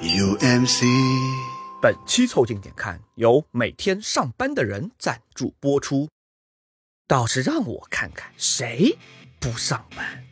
[0.00, 0.84] UMC。
[1.80, 6.08] 本期凑近点看由每天上班的人赞助播出。
[7.06, 8.96] 倒是让我看看谁
[9.38, 10.24] 不上班。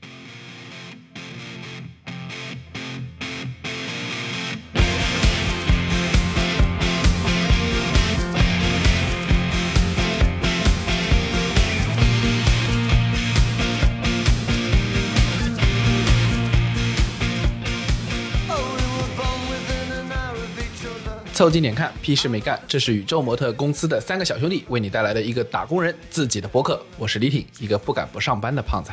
[21.43, 22.57] 凑近点看，屁事没干。
[22.69, 26.81] 这是宇宙模特公司的三个小兄弟为你带来的一个打工人自己的播客。
[26.97, 28.93] 我是李挺，一个不敢不上班的胖子。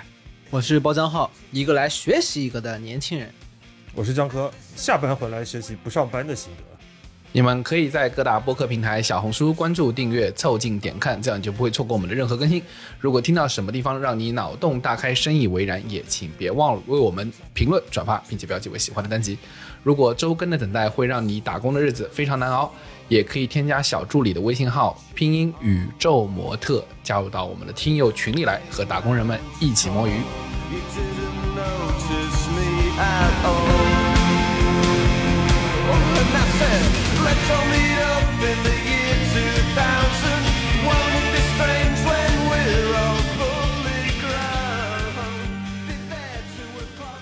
[0.49, 3.31] 我是包江浩，一个来学习一个的年轻人。
[3.93, 6.63] 我是江科，下班回来学习不上班的心得。
[7.31, 12.59] 你们可以在各大播客平台、小红书关注、订阅、凑近点看，这样就不会错过我们的任何更新。
[12.97, 19.37] 如果听到什么地方让你脑洞大开、深以为然，也请别忘了为我们评论、转发，并且标记为喜欢的单集。
[19.83, 22.71] 如果周更的等待会让你打工的日子非常难熬，
[23.07, 30.11] 也可以添加小助理的微信号拼音宇宙模特，加入到我们的听友群里来，和打工人们一起摸鱼。
[30.11, 33.78] You didn't notice me at all.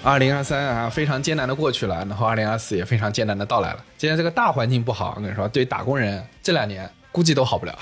[0.08, 3.83] 二零二三啊，非常艰难的过去了，然后二零二四也非常艰难的到来了。
[3.97, 7.77] 今天这个大环境不好，我跟你说，对打工人这两年估计都好不了，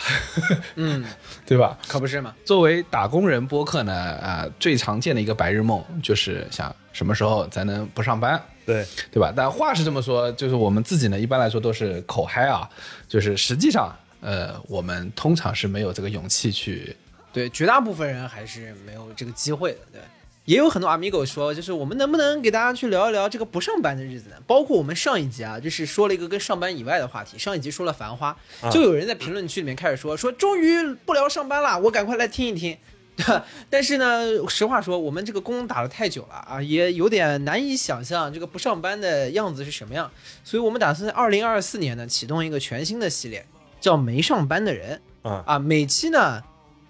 [0.73, 1.05] 嗯，
[1.45, 1.77] 对吧？
[1.87, 2.33] 可不是嘛。
[2.43, 9.31] 作为打工人播客呢，啊、最常见的一个白日梦就是想什么时候咱能不上班，对，对吧？
[9.35, 12.67] 但话是这么说，就是我们自己呢，一般来说都是口嗨啊，
[13.07, 16.97] 就是实际上，呃，我们通常是没有这个勇气去，
[17.31, 19.77] 对，绝大部分人还是没有这个机会的。
[19.93, 20.01] 对，
[20.45, 24.35] 也有很多 amigo 说，就是我们能不能给大家去聊一聊这个不上班的日子呢？
[24.47, 27.37] 包括我们上一集啊，就是说了一个跟上班以外的话题。
[27.37, 28.35] 上一集说了《繁花》，
[28.71, 32.77] 就有人在评论区里面开始说，说终于不聊上班了，我赶快来听一听。
[33.17, 33.45] 对吧？
[33.69, 40.11] 但是呢，实话说，我们这个工打了太久了啊，也有点难以想象这个不上班的样子是什么样。
[40.43, 43.45] 所以我们打算在二零二四年呢，启动一个全新的系列，
[43.79, 45.57] 叫《没上班的人》啊啊。
[45.57, 46.43] 每期呢，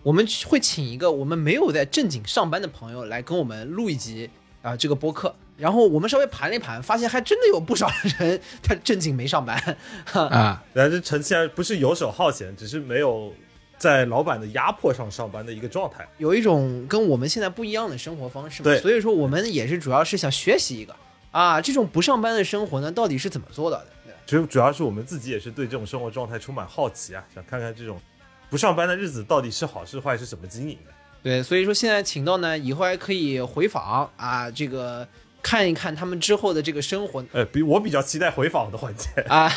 [0.06, 4.30] 我们会请一个我们没有在正经上班的朋友来跟我们录一集
[4.62, 5.36] 啊这个播客。
[5.58, 7.90] 然后我们稍微盘了一盘，发现还真的有不少
[8.20, 9.58] 人他正经没上班。
[10.14, 13.34] 啊，然后这呈现不是游手好闲，只是没有
[13.80, 16.08] 在老板的压迫上上班的一个状态。
[16.20, 20.96] 有一种跟我们现在不一样的生活方式嘛，对所以说我们也是主要是想学习一个
[21.32, 23.88] 啊，这种不上班的生活呢，到底是怎么做到的？
[24.04, 28.00] 对其实主要是我们自己也是对这种生活状态充满好奇啊，想看看这种
[28.50, 30.94] 不上班的日子到底是好是坏，是怎么经营的。
[31.24, 35.08] 对，所以说现在请到呢，以后还可以回访啊，这个
[35.46, 39.22] 看一看他们之后的这个生活呃，比我比较期待回访的环节。
[39.28, 39.48] 啊，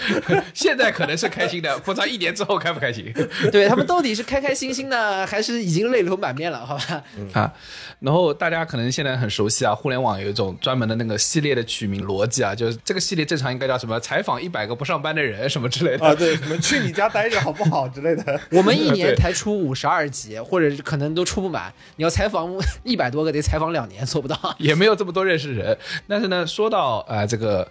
[0.54, 3.12] 现在可能是开心的，不知道一年之后开不开心。
[3.52, 6.64] 对他们到底是开开心心呢，还是已经泪流满面了？
[6.64, 7.02] 好吧，
[7.34, 7.52] 啊，
[8.00, 14.00] 然后大家可能现在很熟悉啊，互联网有一种专门的那个系列的取名逻辑啊，就是这个系列正常应该叫什么？
[14.00, 16.06] 采访一百个不上班的人什么之类的。
[16.06, 18.40] 啊，对，什么去你家待着好不好之类的。
[18.52, 21.70] 我们一年才出五十二集，或者是可能都出不满。
[21.96, 22.50] 你要采访
[22.84, 24.56] 一百多个，得采访两年，做不到。
[24.58, 25.76] 也没有这么多认识人。
[26.08, 27.68] 但是呢，说到、呃这个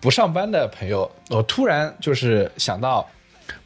[0.00, 3.08] 不上班的朋友，我突然就是想到，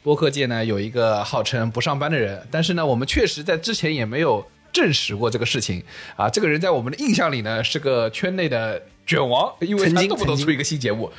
[0.01, 5.83] 播客界呢有一个号称不上班的人，但是呢，我们确实在之前也没有证实过这个事情
[6.15, 6.29] 啊。
[6.29, 8.81] 这个人在我们的印象里呢是个圈内的。
[9.07, 11.11] 卷王，因为他动不动出一个新节目，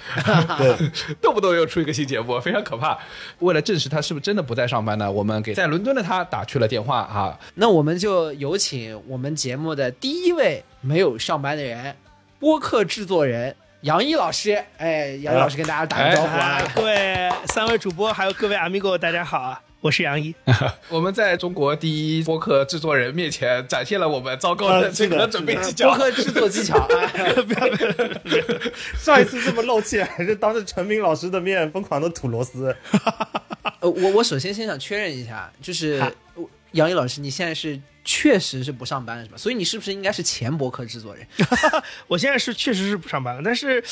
[1.23, 2.99] 动不动又出一个新节目，非常可怕。
[3.39, 11.95] 为了证实他是不是真的不在上班呢，我们给在伦敦的他打去了电话啊，那我们就有请我们节目的第一位没有上班的人，
[12.39, 14.63] 播客制作人杨一老师。
[14.77, 16.59] 哎，杨一老师跟大家打个招呼啊！
[16.59, 19.61] 哎，各位三位主播，还有各位 amigo，大家好啊！
[19.81, 20.35] 我是杨一，
[20.89, 25.99] 我们在中国第一播客制作人面前展现了我们糟糕的啊这个准备技巧播。
[25.99, 26.77] 客制作技巧，
[27.15, 27.35] 哎
[28.99, 32.75] 上一次这么露怯，还是当着陈明老师的面疯狂的吐螺丝。
[33.81, 36.03] 呃，我我首先先想确认一下，就是
[36.73, 39.37] 杨一老师，你现在是确实是不上班了是吧？
[39.37, 41.27] 所以你是不是应该是前博客制作人？
[42.09, 43.83] 我现在是确实是不上班了，但是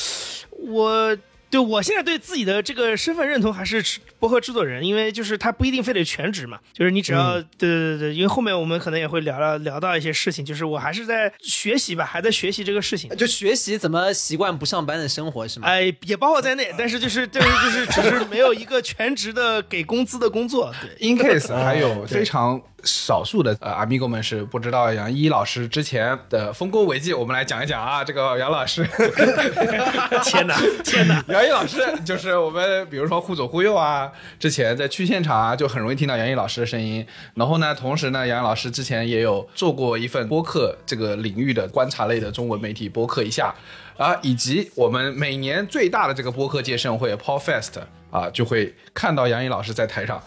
[0.51, 1.15] 我
[1.47, 3.81] 对我现在对自己的这个身份认同还是
[4.19, 13.09] 博客制作人，因为就是他不一定非得全职嘛，就是你只要、对对对对，因为后面我们可能也会聊到聊到一些事情，就是我还是在学习吧，还在学习这个事情。
[13.15, 15.67] 就学习怎么习惯不上班的生活是吗？
[15.67, 21.07] 哎，也包括在内，但是就是就是就是只是没有一个全职的给工资的工作，对。
[21.07, 28.03] In case 还有 非常少数的呃 amigo 们是不知道杨一老师之前的丰功伟绩，我们来讲一讲啊。
[28.03, 28.87] 这个杨老师，
[30.23, 31.23] 天哪，天哪！
[31.27, 37.05] 杨 杨毅老师就是我们，比如说忽左忽右啊，之前在去现场啊，就很容易听到杨一老师的声音。
[37.33, 43.53] 然后呢，同时呢，杨毅老师之前也有做过一份播客这个领域的观察类的中文媒体播客一下
[43.97, 47.79] 啊，以及我们每年最大的这个播客界盛会 Paul Fest
[48.11, 50.21] 啊，就会看到杨毅老师在台上。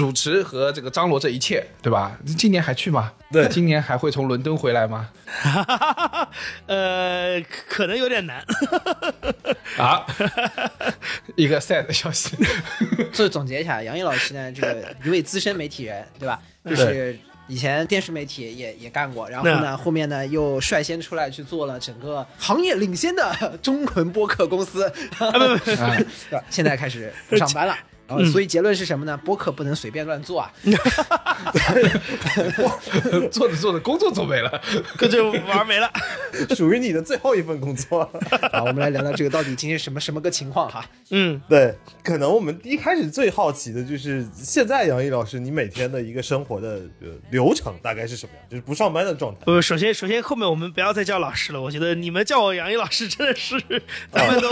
[0.00, 2.18] 主持和这个张罗这一切，对吧？
[2.38, 3.12] 今年还去吗？
[3.30, 5.10] 对今年还会从伦敦回来吗？
[6.64, 7.38] 呃，
[7.68, 8.42] 可能有点难。
[9.76, 10.06] 啊，
[11.36, 12.34] 一个 sad 的消息。
[13.12, 16.40] 所 以总结一下，杨毅老师呢，这个一位资深媒体人，对吧？
[16.64, 25.30] 就是以前电视媒体也也干过，然后呢，后面呢又率先出来去做了整个行业领先的中文播客公司，啊？
[26.48, 27.76] 现在开始不上班了。
[28.10, 29.16] 然后，所以结论是什么呢？
[29.16, 30.50] 播客不能随便乱做啊！
[33.30, 34.60] 做着做着工作做没了。
[34.98, 35.90] 这就玩没了。
[36.56, 38.10] 属于你的最后一份工作。
[38.52, 40.84] 好，我们来聊聊这个到底今天什么什么个情况哈？
[41.10, 48.42] 嗯，对，可能我们一开始最好奇的就是现在杨毅老师，你每天的一个生活的呃流程大概是什么样？
[48.50, 49.40] 就是不上班的状态。
[49.44, 53.60] 不，首先首先后面我们不要再叫老师了，我觉得你们叫我杨毅老师真的是，
[54.10, 54.50] 咱们都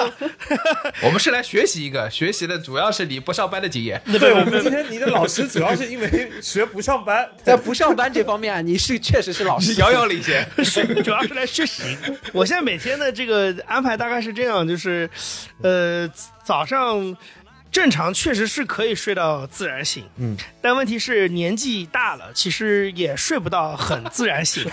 [1.02, 4.00] 我们是来学习一个，学习的主要是你不上班的经验。
[4.20, 9.74] 对，我们今天你的老师主要是因为学不上班， 在不上班这方面啊，你是确实是老师。
[9.80, 10.46] 遥遥领先。
[11.02, 11.82] 主要是来学习。
[12.32, 15.08] 我现在每天的这个安排大概是这样，就是，
[15.62, 16.08] 呃，
[16.44, 17.16] 早上
[17.70, 24.64] 正常确实是可以睡到自然醒，嗯，但问题是年纪大了，其实也睡不到很自然醒。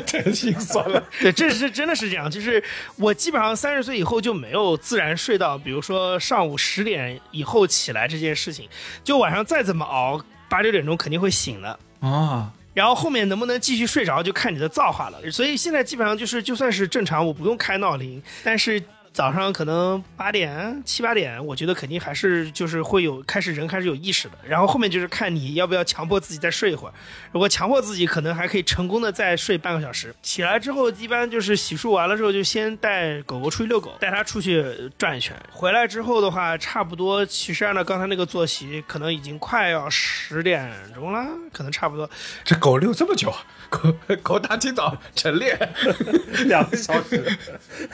[0.00, 1.02] 太心酸了。
[1.20, 2.62] 对，这是真的是这样，就是
[2.96, 8.68] 我基本上三十岁以后就没有自然睡到，比如说上午十点以后起来这件事情，
[9.02, 11.78] 就晚上再怎么熬，八九点钟肯定会醒的。
[12.00, 15.30] 啊，然后后面能不能继续睡着，就看你的造化了。
[15.30, 18.80] 所以现在基本上就是，就算是正常，我不用开闹铃，但是
[19.18, 24.38] 早上可能八点、七八点，我觉得肯定还是就是会有开始人开始有意识的。
[24.46, 26.94] 然后后面就是看你要不要强迫自己再睡一会儿。
[27.32, 30.14] 如果强迫自己，可能还可以成功的再睡半个小时。
[30.22, 35.34] 起来之后，一般就是洗漱完了之后，就先带狗狗出去遛狗，带它出去转一圈。
[35.50, 42.08] 回来之后的话，差不多其实按照刚才那个作息，可能已经快要十点钟了，可能差不多。
[42.44, 43.34] 这狗遛这么久，
[43.68, 45.58] 狗狗大清早晨练，
[46.46, 47.22] 两个小时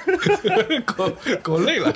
[0.86, 1.12] 狗
[1.42, 1.92] 狗累了。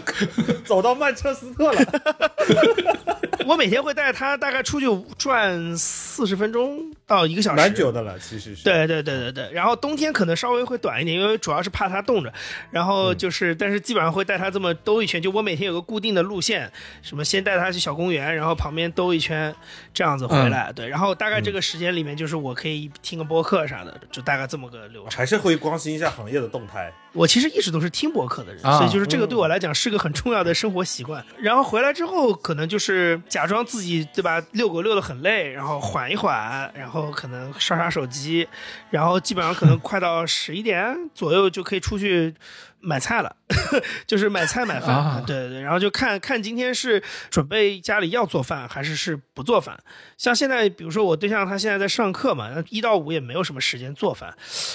[0.65, 1.81] 走到曼彻斯特了。
[3.47, 4.87] 我每天会带它大概出去
[5.17, 8.63] 转四十分钟到一个小时，蛮久的了，其实是。
[8.63, 12.31] 对对对对对，然后冬天可能稍微会短一点，因为主要是怕它冻着。
[12.71, 15.23] 然后就是，但是基本上会带它这么兜一圈。
[15.23, 16.71] 就我每天有个固定的路线，
[17.01, 19.55] 什么先带它去小公园，然后旁边兜一圈，
[19.95, 20.71] 这样子回来。
[20.75, 25.11] 对，然后大概这个时间里面，就是我可以听个播客啥的，就大概这么个流程。
[25.19, 26.93] 还是会关心一下行业的动态。
[27.13, 31.25] 我其实一直都是听博客的人，啊所以就是这个对我来讲是个很重要的生活习惯。
[31.39, 38.49] 然后回来之后，可能就是假装自己对吧，遛狗遛得很累，然后缓一缓，然后可能刷刷手机，
[38.91, 42.35] 然后基本上可能快到十一点左右就可以出去。
[42.81, 43.35] 买菜了，
[44.07, 49.79] 就是买菜买饭，啊对对对，然后就看看今天是准备家里要做饭还是是不做饭。
[50.17, 54.35] 像现在，比如说我对象他现在在上课嘛，一到五也没有什么时间做饭，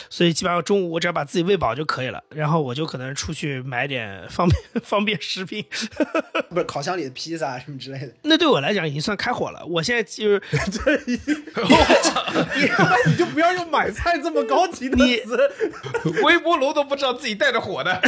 [0.10, 5.66] 所以基本上中午我只要把自己喂饱就可以了，然后我就可能出去买点方便 方便食品。
[6.50, 8.14] 不是烤箱里的披萨什么之类的。
[8.24, 9.66] 那对我来讲已经算开火了。
[9.66, 10.42] 我现在就是
[11.06, 11.20] 你
[12.68, 15.38] 要不然你就不要用买菜这么高级的你词。
[16.24, 18.02] 微波炉都不知道自己带着火的。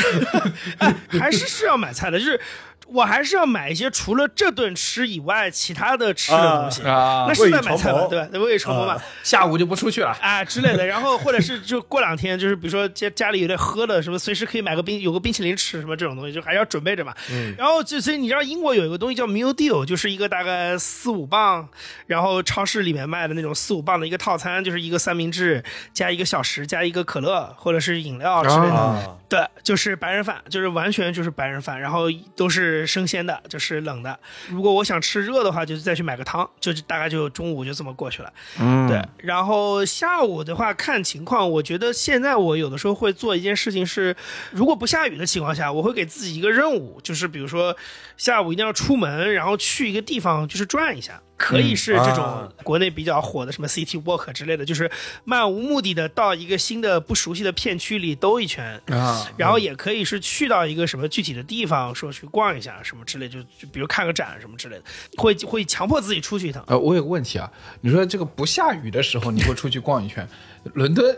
[1.19, 2.39] 还是是要买菜的，就是
[2.88, 6.82] 我还是要买一些除了这顿吃以外其他的吃的东西。
[6.84, 8.27] 啊那是在买菜嘛，对吧？
[8.34, 9.01] 未雨绸缪嘛。
[9.24, 10.15] 下午就不出去了。
[10.22, 17.13] 啊之类的，然后或者是就过两天，就是比如说家家里有点喝的，什么随时可以买个冰，有个冰淇淋吃，什么这种东西，就还是要准备着嘛。
[17.58, 21.68] 然后就所以你知道英国有一个东西叫 meal deal，就是一个大概四五磅，
[22.08, 25.63] 然后超市里面卖的那种四五磅的一个套餐，就是一个三明治
[25.94, 28.75] 加一个小时加一个可乐或者是饮料之类的。
[28.75, 34.20] 啊，对，就是白人饭，就是完全就是白人饭，然后都是生鲜的，就是冷的。
[34.50, 38.34] 如果我想吃热的话，就再去买个汤，就大概就中午就这么过去了。
[38.60, 39.00] 嗯，对。
[39.17, 44.15] 然后下午的话看情况，我觉得现在我有的时候会做一件事情是，
[44.50, 47.77] 如果不下雨的情况下，我会给自己一个任务，就是比如说
[48.17, 51.22] 下午一定要出门，然后去一个地方就是转一下。
[51.38, 54.89] 可以是这种啊国内比较火的什么 City Walk 之类的，就是
[55.24, 64.84] 漫无目的的到一个新的不熟悉的片区里兜一圈，啊，然后也可以是去到一个什么具体的地方，说去逛一下什么之类，就就比如看个展什么之类的，
[65.18, 66.63] 会会强迫自己出去一趟。
[66.68, 67.51] 呃，我有个问题啊，
[67.82, 70.27] 你说这个不下雨的时候你会出去逛一圈，
[70.74, 71.18] 伦敦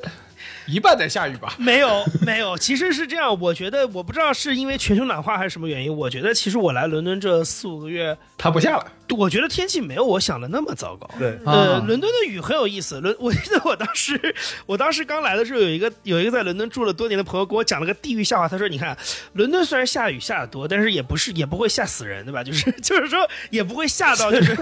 [0.65, 1.55] 一半在下雨吧？
[1.59, 8.91] 没有没有，其实是这样，我觉得我不知道是因为全球暖化还是什么原因，我觉得其实我来伦敦这四五个月，它不下了。
[9.15, 11.09] 我觉得天气没有我想的那么糟糕。
[11.17, 12.99] 对，呃，啊伦敦的雨很有意思。
[12.99, 14.35] 伦， 我记得我当时，
[14.65, 18.47] 我当时刚来的时候，有一个有一个在伦敦住了多年的朋友给我讲了个地狱笑话。
[18.47, 18.97] 他说：“你看，
[19.33, 22.43] 伦敦虽然下雨下的多，但是也不是也不会吓死人，对吧？
[22.45, 24.53] 就是就是说也不会下到，就是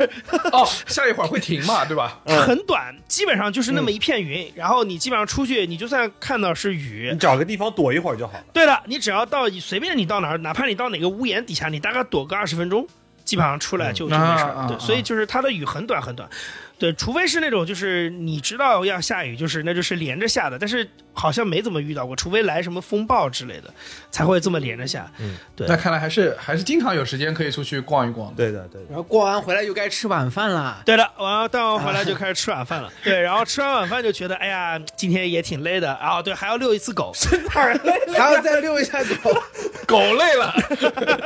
[0.51, 2.19] 哦，下一会儿会停嘛，对吧？
[2.25, 4.51] 很短，基本上就是那么一片云。
[4.55, 8.43] 然后你基本上出去，你就算看到是雨你，找个地方躲一会儿就好了。
[8.53, 12.87] 对了，你只要到随便你到哪儿，哪怕你到哪个屋檐底下，你大概躲个二十分钟，
[13.25, 14.65] 基本上出来就、就没事儿。
[14.69, 16.29] 对，所以就是它的雨很短很短。
[16.77, 23.73] 对，除非是那种就是你知道要下雨，就是那就是连着下的，但是好像没怎么遇到过，除非来什么风暴之类的，
[24.11, 25.09] 才会这么连着下。
[25.19, 28.31] 嗯，对那看来还是还是经常有时间可以出去逛一逛。
[28.35, 28.87] 对的，对的。
[28.89, 30.83] 然后逛完回来又该吃晚饭了。
[30.85, 32.91] 对的，完了逛完回来就开始吃晚饭了。
[33.03, 35.93] 对，然后吃完晚饭就觉得，哎呀，今天也挺累的。
[35.93, 37.13] 啊，对，还要遛一次狗。
[37.49, 39.33] 还要再遛一下狗，
[39.87, 40.53] 狗累了，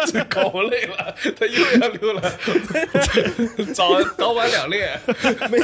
[0.05, 2.31] 这 狗累了，它又要溜了，
[3.73, 4.99] 早早晚两练。
[5.49, 5.59] 每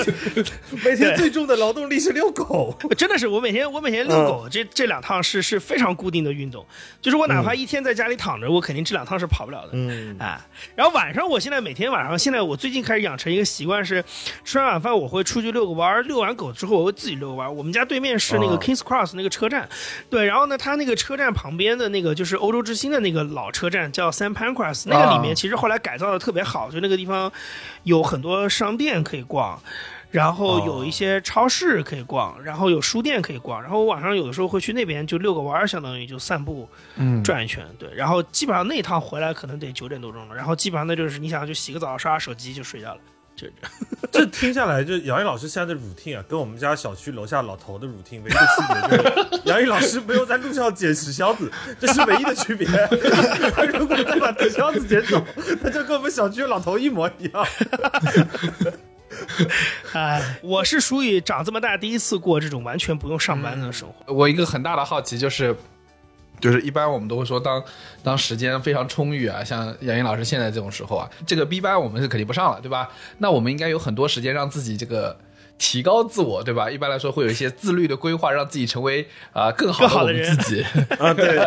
[0.83, 2.75] 每天最重的劳动力是遛狗。
[2.97, 6.65] 真的是，我每天我每天遛狗，这这两趟是是非常固定的运动。
[7.01, 9.69] 就是我哪怕一天在家里躺着，我肯定这两趟是跑不了的。
[9.73, 10.39] 嗯，哎，
[10.75, 14.03] 然后晚上我现在每天晚上，现在我最近开始养成一个习惯是，
[14.43, 17.51] 吃完晚饭我会出去遛个弯儿，遛完狗之后我会自己遛个弯儿。
[17.51, 19.67] 我们家对面是那个哦 Kings Cross 那个车站，
[20.09, 27.31] 对，然后呢，它那个车站旁边的那个就是欧洲之星的那个老车站叫 St Pancras，那个里面其实后来改造的特别好，就那个地方
[27.83, 29.61] 有很多商店可以逛。
[30.11, 43.01] 然后有一些超市可以逛，然后有书店可以逛，然后我晚上有的时候会去那边就遛个弯儿，相当于就散步，嗯，转一圈，对，然后基本上那一趟回来可能得九点多钟了，然后基本上那就是你想就洗个澡、刷刷手机就睡觉了，
[43.35, 43.47] 就
[44.09, 49.03] 这听下来，就杨毅老师现在的 routine 啊，跟我们家小区楼下老头的 routine 唯一的区别就
[49.37, 52.65] 是， 杨毅老师没有在路上捡纸箱子，这是唯一的区别。
[53.53, 55.21] 他如果再把纸箱子捡走，
[55.61, 57.45] 他就跟我们小区的老头一模一样。
[59.93, 64.13] 哎，我是属于长这么大第一次过这种完全不用上班的生活。
[64.13, 65.55] 我一个很大的好奇就是，
[66.39, 67.63] 就是一般我们都会说当
[68.03, 72.89] 当时间非常充裕啊，像杨颖老师现在这种时候啊，这个 B 班我们是肯定不上了，对吧？
[73.17, 75.17] 那我们应该有很多时间让自己这个。
[75.57, 76.69] 提高自我，对吧？
[76.69, 80.61] 一般来说会有一些自律的规划，让自己成为啊、更好的我们更好的人自己。
[80.99, 81.39] 啊，对，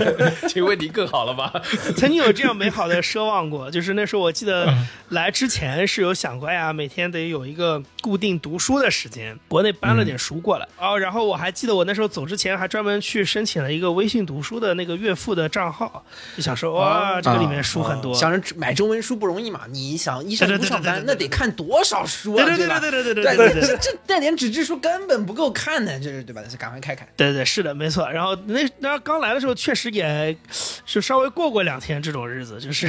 [0.48, 1.50] 请问你更好了吗？
[1.96, 4.72] 曾经有这样美好的奢望过，就是那时候我记得
[5.10, 10.68] 来之前是有想过哎呀，每天得有一个固定读书的时间，国内搬了点书过来。
[10.78, 16.04] 哦，然后我还记得我那时候走之前还专门去申请了一个微信读书的那个岳父的账号，
[16.36, 18.14] 就想说哇，这个里面书很多。
[18.14, 22.78] 想着买中文书不容易嘛，你想一上对对对不上班，对对对那得看多少书啊，对对对吧？
[22.80, 26.42] 对对对对对对对 这这那点纸质书根本不够看的，就是对吧？
[26.58, 27.06] 赶快看看。
[27.16, 28.10] 对对是的，没错。
[28.10, 30.36] 然后那那刚来的时候，确实也
[30.84, 32.88] 是稍微过过两天这种日子，就是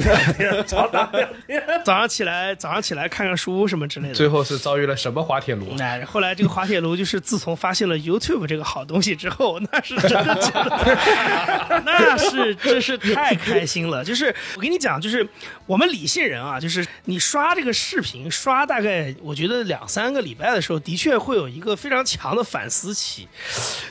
[1.84, 4.14] 早上起来早上起来看看书什么之类的。
[4.14, 5.74] 最后是遭遇了什么滑铁卢？
[5.76, 14.04] 那，后来这个滑铁卢就是自从发现了 YouTube 这个好东西之后，那是真的觉得， 那是真是太开心了。
[14.04, 15.26] 就是我跟你讲，就是
[15.66, 23.26] 我们理性人啊，就是你刷这个视频，刷大概我觉得两三个礼拜的时候，的确会有一个非常强的反思期，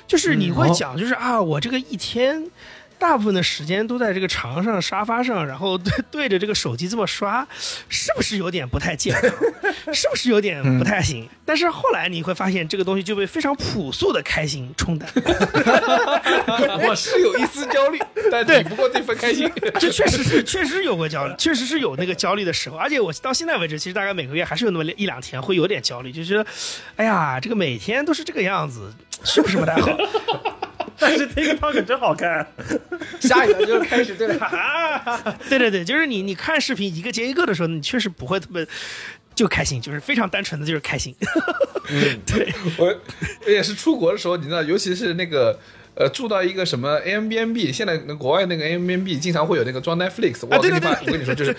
[0.07, 2.49] 就是你会讲，就是啊，我这个一天。
[2.97, 7.47] 大部分的时间都在这个床上、沙发上，然后 对对着这个手机这么刷，
[7.89, 9.31] 是不是有点不太健康？
[9.93, 11.27] 是不是有点不太行？
[11.45, 15.07] 但是后来你会发现，这个东西就被非常朴素的开心冲淡。
[16.87, 17.99] 我是有一丝焦虑，
[18.31, 19.49] 但抵不过这份开心。
[19.79, 22.77] 这确实是，确实有过焦虑，确实是有那个焦虑的时候。
[22.77, 26.45] 而且我到现在为止，其实大概每个月还是有那么一两天会有点焦虑，就觉得，
[26.95, 28.91] 哎呀，这个每天都是这个样子，
[29.23, 29.89] 是不是不太好？
[30.99, 32.47] 但是 TikTok 真好看。
[33.19, 38.65] 下一个就开始对了， 对对对，就是你你看视频一个接一个的时候，你确实不会特别
[39.33, 41.15] 就开心，就是非常单纯的就是开心。
[41.89, 42.95] 嗯 对，我
[43.45, 45.59] 也是出国的时候，你知道，尤其是那个。
[45.95, 50.45] 呃，住到一个什么 Airbnb，现在国外那个 Airbnb 经常会有那个装 Netflix。
[50.49, 51.55] 我跟你说，我跟你说，就是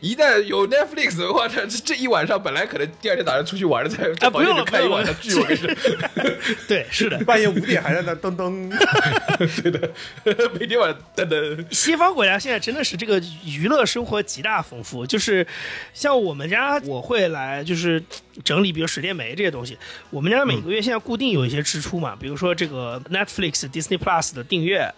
[0.00, 5.68] 一旦有 Netflix 的话，这这这一晚上本来可能第二天早上出去玩的，在在啊不用房间里看一晚上剧，我跟你说，
[6.66, 7.18] 对，是的。
[7.24, 8.70] 半夜五点还在那噔噔，
[9.62, 9.90] 对的，
[10.58, 11.64] 每天晚上噔噔。
[11.70, 15.46] 西方国家现在真的是这个娱乐生活极大丰富，就是
[15.92, 18.02] 像我们家，我会来就是
[18.42, 19.78] 整理，比如水电煤这些东西。
[20.10, 24.92] 我们家每个月现在固定有一些支出嘛，比如说这个 Netflix、Disney Plus 的订阅。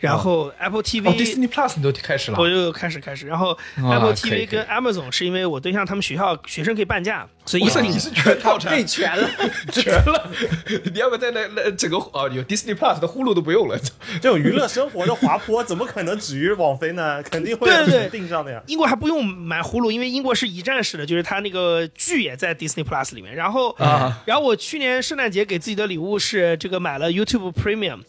[0.00, 9.28] 然后 Apple TV、哦，Disney Plus 你都开始了我，就开始开始，然后啊 Apple TV 跟 Amazon 是因为我对象他们学校学生可以半价，所以不是你是全套餐备全了。
[9.72, 10.30] 全了，
[10.92, 13.78] 你要不在那那整个哦有 Disney Plus 的呼噜都不用了，
[14.20, 17.22] 这种娱乐生活的滑坡怎么可能止于网飞呢？
[17.22, 18.60] 肯定会有对对对人订上的呀。
[18.66, 23.34] 英国还不用买呼噜，因为英国是一站式的，就是它那个剧也在 Disney Plus 里面。
[23.34, 28.00] 然后，啊然后我去年圣诞节给自己的礼物是这个买了 YouTube Premium，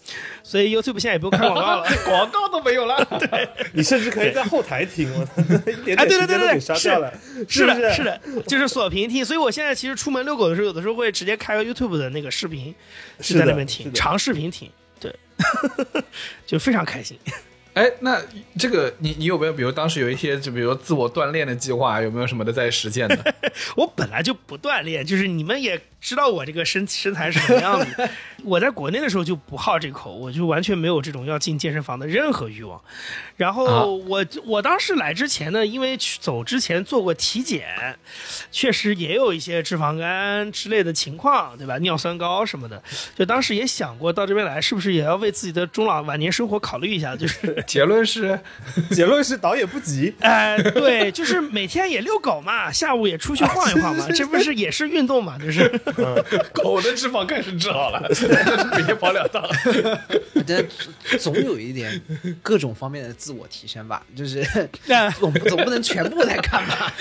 [0.44, 1.88] 所以 YouTube 现在也不用看广告了。
[2.06, 3.06] 广告都没有了。
[3.20, 7.14] 对你甚至可以在后台听，我操，一点哎，点时间都给对对对对，是杀掉了，
[7.48, 9.24] 是的，是的，就是锁屏听。
[9.30, 12.74] 所以我现在其实出门遛狗的时候，有的时候会直接开个 YouTube 的那个视频，
[13.22, 14.68] 是就在那边听，长视频听，
[15.00, 15.16] 对，
[16.48, 17.16] 就非常开心。
[17.76, 18.20] 哎，那
[18.58, 23.36] 这个你你有没有，比如当时有一些，就比如自我锻炼的计划，有没有什么的在实践的？
[23.78, 28.10] 我本来就不锻炼，就是你们也知道我这个身身材是什么样子。
[28.46, 32.82] 我在国内的时候就不好这口，我就完全没有这种要进健身房的任何欲望。
[33.36, 37.68] 然啊后我、我当时来之前呢，因为去走之前做过体检，
[38.50, 41.78] 确实也有一些脂肪肝之类的情况，对吧？
[41.80, 42.82] 尿酸高什么的，
[43.18, 47.64] 就当时也想过到这边来是不是也要为自己的中老晚年生活考虑一下，就是。
[47.68, 48.40] 结论是，
[48.92, 55.38] 结论是导演不急， 哎，对，就是每天也遛狗嘛，下午也出去晃一晃嘛，这不是也是运动嘛？
[55.38, 55.70] 就是，
[56.54, 58.02] 狗的脂肪肝是治好了，
[58.76, 59.44] 每天跑两趟。
[60.48, 60.66] 但
[61.20, 62.02] 总有一点
[62.42, 64.42] 各种方面的自我提升吧，就是
[64.88, 66.94] 哎总总不能全部来看吧。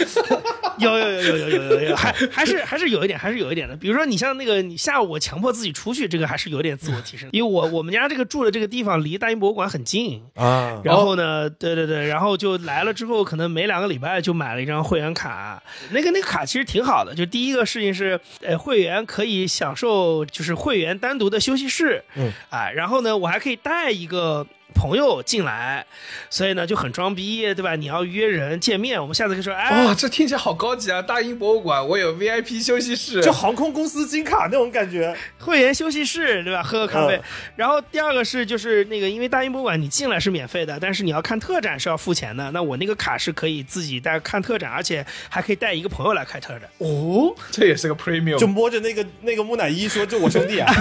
[0.78, 3.76] 有有有有有有有有，还还是还是有一点，还是有一点的。
[3.76, 7.28] 比如说，你像那个，你下午我强迫自己出去，这个还是有点自我提升。
[7.32, 15.60] 因为我我们家这个住的这个地方离大英博物馆很近，啊，然后呢，对对对，然后就来了之后，可能没两个礼拜就买了一张会员卡。
[15.90, 24.46] 那个那个卡其实挺好的，就第一个事情是，呃，会员可以享受就是会员单独的休息室，嗯，啊，然后呢，我还可以带一个。
[24.78, 25.84] 朋友进来，
[26.30, 27.74] 所以呢就很装逼，对吧？
[27.74, 31.02] 你要约人见面，我们下次就说，哎，哇，这听起来好高级啊！
[31.02, 36.62] 大英博物馆，我有 VIP 休息室，就航空公司金卡那种感觉，会员休息室，对吧？
[36.62, 37.16] 喝个咖啡。
[37.16, 37.22] 嗯
[37.56, 42.48] 然后第二个是就是那个，因为大英博物馆你进来是免费的，但是你要看特展是要付钱的。
[42.52, 46.62] 那我那个卡是可以自己带看特展，而且还可以带一个朋友来看特展。
[46.78, 50.72] 哦，这也是个 premium，就摸着那个那个木乃伊说：“这我兄弟啊，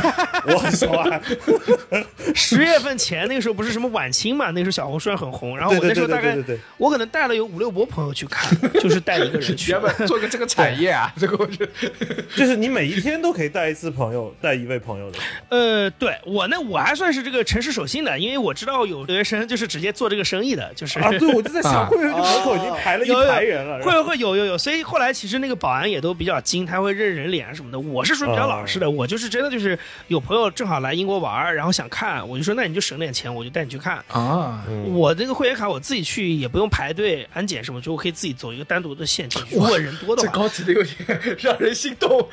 [0.48, 1.20] 我很熟啊。
[2.36, 5.58] 十月份前那个时候不是什么晚清嘛，那时候小红书上很红。
[5.58, 6.38] 然后我那时候大概
[6.78, 8.50] 我可能带了有五六波朋友去看，
[8.82, 9.80] 就是带一个人去要。
[9.80, 11.14] 不要做个这个产业啊？
[11.18, 11.72] 这个我觉得，
[12.36, 15.20] ”就是你每一天都可以带一次朋友，带一位朋友的。
[15.50, 23.84] 呃，对我那，我还算是这个诚实守信的，因为我知道有留学生就是直接做这个生意的，就是啊，对，我就在啊想，会不会门口已经排了一有有排人了？
[23.84, 27.80] 会会有有有，所以后来其实那个保安也都比较精，他会认人脸什么的。
[27.80, 34.04] 我是属于比较老实的，我就是真的就是有朋友正好来英国玩，然后想看，我就说那你就省点钱，我就带你去看。
[34.10, 39.56] 啊，我这个会员卡我自己去也不用排队安检什么，就我可以自己走一个单独的线进去。
[39.56, 42.28] 如果人多的这话，高级的有点让人心动，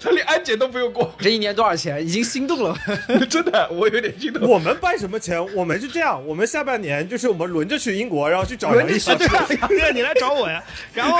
[0.00, 2.04] 他连安检都不用过，这一年多少钱？
[2.04, 2.76] 已经心动了。
[3.28, 4.48] 真的，我有点心动。
[4.48, 5.36] 我们办什么钱？
[5.54, 9.16] 我们是这样，我们下半年就是我们轮着去英国，然后去找杨毅老师。
[9.16, 10.62] 对啊， 对啊，你来找我呀。
[10.94, 11.16] 然后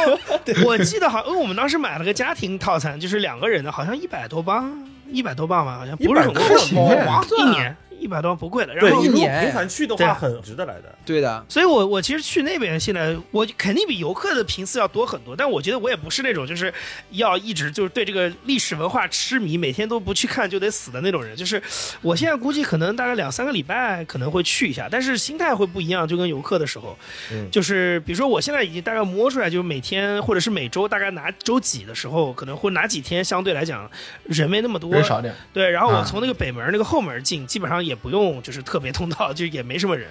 [0.65, 4.73] 我记得好，因为我们当时买了个家庭套餐，就是两个人的，好像一百多磅，
[5.11, 8.73] 一百多磅吧，好像不是很贵，100多磅划算，一年一百多万不贵的。
[8.73, 10.95] 然，后你频繁去的话，很值得来的。
[11.05, 16.73] 对的，所以我我其实去那边现在我肯定比游客的频次要多很多，但我觉得我也不是那种就是
[17.11, 21.37] 要一直就是对这个历史文化痴迷，每天都不去看就得死的那种人。
[21.37, 21.61] 就是
[22.01, 26.97] 我现在估计可能大概两三个礼拜可能会去一下，但是心态会不一样，就跟游客的时候，
[27.33, 33.91] 嗯就是比如说我现在已经大概摸出来，就是每天或者是每周大概哪周几的时候，可能会哪几天相对来讲
[34.25, 40.09] 人没那么多，人少点，对，然后我啊从那个北门那个后门进，基本上也不用就是特别通道， 就也没什么人。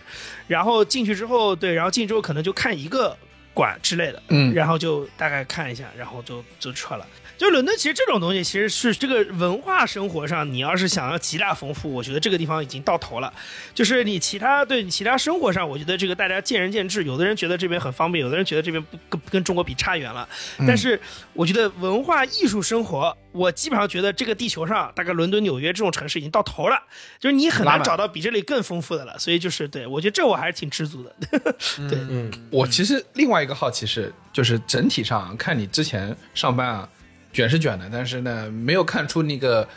[0.48, 3.16] 然后进去之后，对，然后进去之后可能就看一个
[3.54, 7.06] 馆之类的，嗯然后就大概看一下，然后就就撤了。
[7.38, 13.34] 就伦敦其实这种东西，其实是这个文化生活上，你要是想要极大丰富，我觉得这个地方已经到头了。
[13.74, 20.28] 就是你其他对你其他生活上，我觉得这个大家见仁见智，有的人觉得这边很方便，有的人觉得这边不跟跟中国比差远了。
[20.60, 21.00] 但是
[21.34, 26.82] 我觉得文化艺术生活，我基本上觉得这个地球上大概伦敦、纽约这种城市已经到头了，
[27.20, 29.18] 就是你很难找到比这里更丰富的了。
[29.20, 31.16] 所以就是对我觉得这我还是挺知足的。
[31.90, 36.90] 对，嗯，我其实另外一个好奇是，就是整体上看你之前上班啊，
[37.36, 39.68] 卷是卷的，但是呢，没有看出那个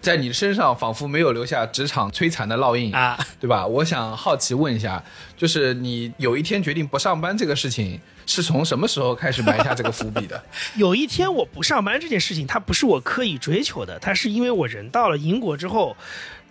[0.00, 3.66] 在你身上仿佛没有留下职场摧残的烙印啊，对吧？
[3.66, 5.04] 我想好奇问一下，
[5.36, 10.42] 就是你有一天决定不上班这个事情，是从什么时候开始埋下这个伏笔的？
[10.76, 15.94] 有一天我不上班这件事情，它不是我刻意追求的，它是因为我人到了英国之后。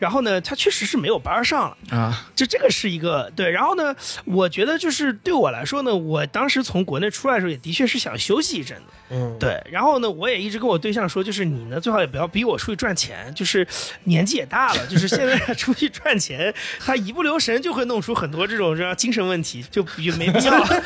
[0.01, 1.77] 然后呢，他确实是没有班上了。
[1.95, 9.63] 啊，就这个是一个对，然后呢，我觉得就是对我来说呢，我当时从国内出来的时候，也的确是想休息一阵子，嗯，对。
[9.69, 13.67] 然后呢，我也一直跟我对象说，就是你呢，最好也不要逼我出去赚钱，就是
[14.05, 20.83] 年纪也大了， 就是现在出去赚钱，他一不留神就会弄出很多这种这样精神问题，就也没必要了。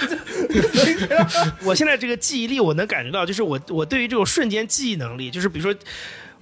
[1.63, 5.80] 我现在这个记忆力，我能感觉到，就是我我对于这种瞬间记忆能力，就是比如说。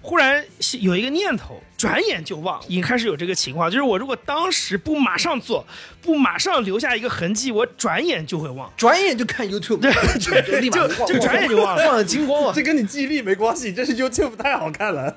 [0.05, 0.43] 忽然
[0.81, 3.69] 有一个念头，转眼就忘，已经开始有这个情况。
[3.69, 5.65] 就是我如果当时不马上做，
[6.01, 8.71] 不马上留下一个痕迹，我转眼就会忘。
[8.77, 11.85] 转眼就看 YouTube，对，就立马就就转眼就忘了。
[11.85, 12.53] 忘了精光了！
[12.53, 15.13] 这跟你记忆力没关系，这是 YouTube 太好看了。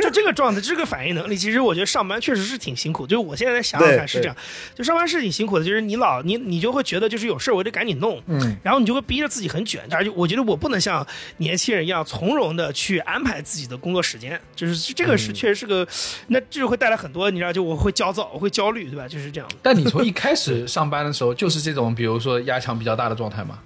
[0.00, 3.06] 就这个状态，这个反应能力，其实我觉得上班确实是挺辛苦。
[3.06, 4.36] 就是我现在想想看是这样，
[4.74, 5.64] 就上班是挺辛苦的。
[5.64, 9.82] 就是你老你你就会觉得就是有事儿我得赶紧弄，嗯，然后你就会逼着自己很卷。
[9.90, 11.06] 而且我觉得我不能像
[11.38, 15.86] 年轻人一样从容的去安排自己的工作时间，就是这个是确实是个，
[16.28, 19.06] 那这就会带来很多你知道，就我会焦躁，我会焦虑，对吧？
[19.08, 19.48] 就是这样。
[19.62, 23.58] 但你从一开始上班的时候 就是这种，比如说压强比较大的状态吗？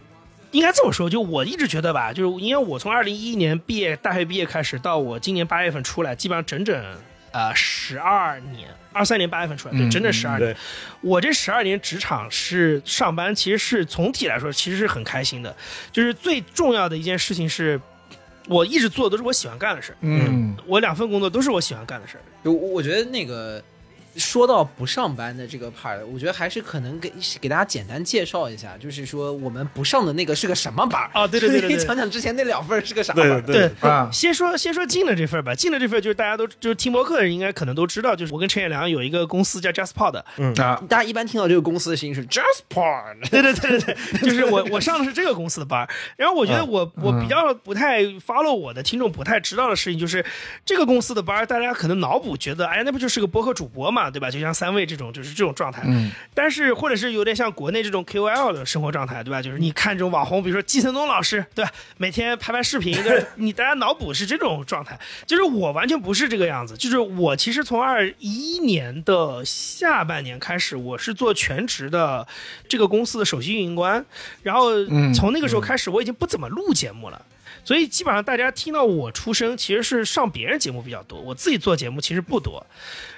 [0.53, 6.83] 应该这么说，就我一直觉得吧，就是因为我从二零一一年毕业，大学毕业开始，到我今年八月份出来，基本上整整
[7.33, 10.55] 呃十二年，二三年八月份出来，对，嗯整整十二年。
[10.55, 10.57] 对
[11.03, 15.55] 我这十二年职场是上班，其实是总体来说其实是很开心的，
[15.93, 17.79] 就是最重要的一件事情是，
[18.49, 22.23] 我一直做的都是我喜欢干的事儿，嗯我两份工作都是我喜欢干的事儿。
[22.45, 23.63] 我我觉得那个
[24.17, 31.77] 说到不上班的这个 part，我觉得还是可能给给大家简单介绍一下，就是说我们不上的那个是个什么班啊对对对对对。
[31.77, 33.13] 可以讲讲之前那两份是个啥。
[33.13, 34.09] 对对啊。
[34.13, 40.19] 先说先说进了这份吧，进了这份就是大家都就是听播客的人应该可能都知道，就是我跟陈彦良有一个公司叫 JustPod，
[40.63, 50.25] 啊，大家一般听到这个公司的声音是 Just Porn，对对对对对，就是我我上的是这个公司的班，然后我觉得我、我比较不太 follow 我的听众不太知道的事情就是
[50.65, 54.31] 这个公司的班，大家可能脑补觉得，哎，那不就是个播客主播嘛，对吧？
[54.31, 59.41] 就像三位这种就是这种状态，嗯，但是或者是有点像国内这种 KOL 的生活状态，对吧？
[59.43, 61.71] 就是你看这种网红，比如说季承东老师，对吧？
[61.97, 72.27] 每天拍拍视频，对吧 你大家脑补是这种状态，就是我完全不是这个样子，就是我其实从二一年的下半年开始，我是做全职的
[72.69, 74.05] 这个公司的首席运营官，
[74.43, 77.21] 然后嗯从那个时候开始，我已经不怎么录节目了。
[77.67, 82.65] 所以基本上大家听到我出声，其实是上别人节目比较多，我自己做节目其实不多。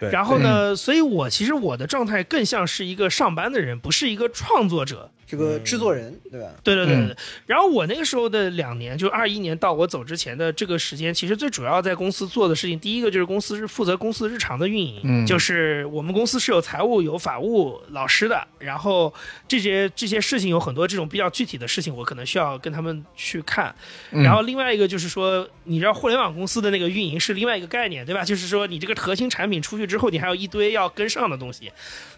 [0.00, 5.10] 然后呢，所以我其实我的状态更像是一个上班的人，不是一个创作者。
[5.28, 6.48] 这个制作人对吧？
[6.64, 7.16] 对对对对。
[7.46, 19.12] 然后我那个时候的两年，就二一年到我走之前的这个时间，其实最主要在公司做的事情，第一个就是公司是负责公司日常的运营，嗯就是我们公司是有财务、有法务老师的，然后
[19.46, 23.74] 这些这些事情有很多这种比较具体的事情，我可能需要跟他们去看。
[24.12, 28.24] 嗯然后另外一个就是说，你知道互联网公司的那个运营是另外一个概念，对吧？
[28.24, 31.70] 就是说你这个核心产品出去之后，你还有一堆要跟上的东西。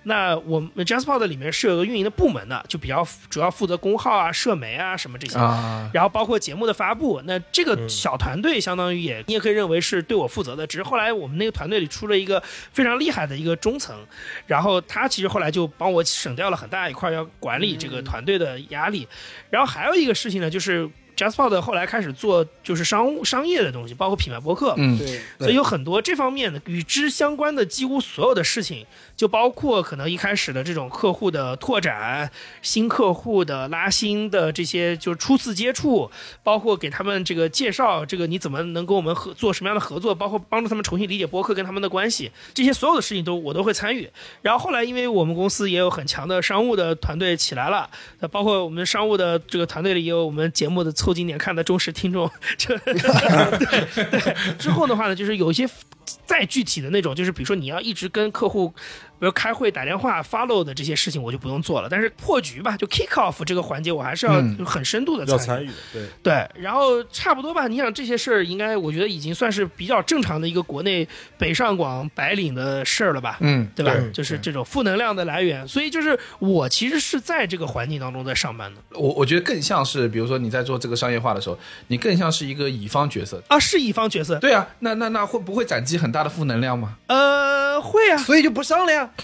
[0.04, 5.38] 那我们 JustPod 里面是有个运营的部门的，就比较主要负责公号啊、社媒啊什么这些。
[5.38, 10.66] 啊，然后包括节目的发布，那这个小团队相当于也，你也可以认为是对我负责的。
[10.66, 13.96] 只是后来我们那个团队里出了一个非常厉害的一个中层，
[14.46, 19.06] 然后他其实后来就帮我省掉了很大一块要管理这个团队的压力。
[19.50, 32.30] 然后还有一个事情呢，就是 JustPod 后来开始做就是商务商业的东西，包括品牌博客，嗯对，所以有很多这方面的与之相关的几乎所有的事情，就包括可能一开始的这种客户的拓展、
[32.62, 36.10] 新客户的拉新的这些，就是初次接触，
[36.42, 44.08] 包括给他们这个介绍，这个你怎么能跟我们合做什么样的合作，包括帮助他们重新理解播客跟他们的关系，这些所有的事情都我都会参与。
[44.42, 47.88] 然后后来因为我们公司也有很强的商务的团队起来了，
[48.20, 52.94] 那包括我们商务的这个团队里也有我们节目的凑近点看的忠实听众，这 对
[54.10, 54.56] 对。
[54.58, 55.66] 之后的话呢，就是有一些
[56.26, 61.88] 再具体的那种，就是比如说你要一直跟客户，比如开会、打电话、follow 的这些事情，我就不用做了。
[61.90, 65.40] 但是破局吧，就 kick off 这个环节，我还是要嗯很深度的参与。
[65.40, 67.68] 要参与的，对，对，然后差不多吧。
[67.68, 71.06] 你想这些事儿，应该我觉得已经算是比较正常的一个国内
[71.38, 73.36] 北上广白领的事儿了吧？
[73.40, 73.92] 嗯，对吧？
[73.92, 75.66] 对就是这种负能量的来源。
[75.68, 83.42] 所以就是我其实是在这个环境当中在上班的我我觉得更像是，比如说你在做这个商业化的时候，你更像是一个乙方角色。
[83.48, 84.38] 啊，是乙方角色。
[84.38, 86.96] 对啊，那那那会不会攒积很大的负能量吗？
[87.08, 89.08] 呃，会啊，所以就不上了呀。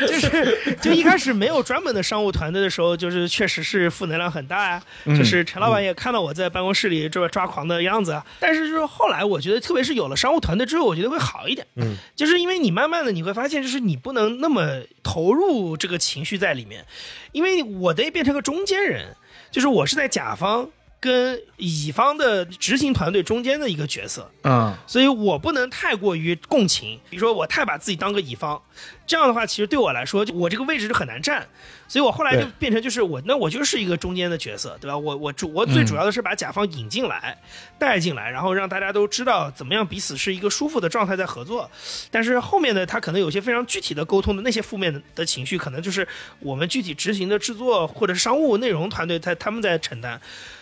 [0.00, 8.24] 就是就一开始没有专门的商务团队的时候，就是确实是负能量很大呀、就是陈老板也看到我在办公室里这么抓狂的样子啊。
[8.40, 11.66] 但是就是后来我觉得，特别是有了商务团队之后，我觉得会好一点。
[11.76, 16.84] 嗯，就是因为你慢慢的你会发现，就是你不能那么投入这个情绪在里面，
[17.32, 19.14] 因为我得变成个中间人，
[19.50, 20.68] 就是我是在甲方。
[21.00, 28.60] 跟乙方的执行团队中间的一个角色，嗯，所以我不能太过于共情，比如说我太把自己当个乙方，
[29.06, 31.46] 这样的话，其实对我来说，就我这个位置就很难站，
[31.88, 34.96] 所以我后来就变成就是我，那我就是一个中间的角色，对吧？
[34.96, 37.38] 我我主我最主要的是把甲方引进来，
[37.78, 41.70] 带进来，然后让大家都知道怎么样彼此是一个舒服的状态在合作，
[42.10, 46.06] 但是后面的他可能有些非常具体的沟通的那些负面的情绪，可能就是
[46.40, 50.20] 我们具体执行的制作或者是商务内容团队他他们在承担，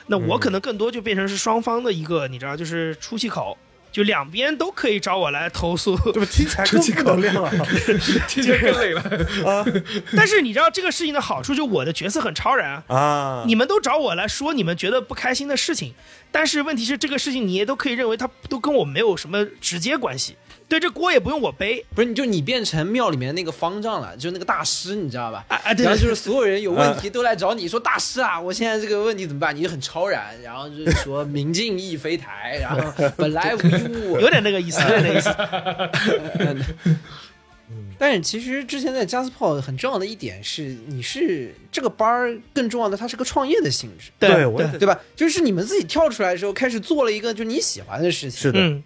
[0.09, 3.57] 那我可能更多就变成是双方的一个，你知道，就是出气口。
[3.91, 7.51] 就两边都可以找我来投诉，这不听起来更负能量啊！
[8.29, 9.01] 听起来更累了
[9.47, 9.65] 啊。
[10.15, 12.85] 但是你知道这个事情的好处，就我的角色很超然啊。
[12.95, 15.95] 啊，你们都找我来说你们觉得不开心的事情，
[16.31, 20.37] 但是问题是这个事情你也都可以认为它都跟我没有什么直接关系，
[20.69, 25.45] 对，这锅也不用我背不是，你就你变成庙里面那个方丈了，就那个大师，你知道吧？
[25.49, 25.73] 啊啊！
[25.73, 29.57] 对然后就是所有人有问题都来找你说大师啊，我现在这个问题怎么办？
[29.57, 36.95] 你就很超然，然后就是说明镜亦非台，然后本来无一物， 有点那个意思，有点那个意思。
[38.01, 44.97] 但是其实之前在加斯炮很重要的一点是，你是这个班儿更重要的，它是个创业的性质，对我对吧？
[45.17, 48.83] 就是你们自己跳出来的时候，开始做了一个就你喜欢的事情，是的，嗯，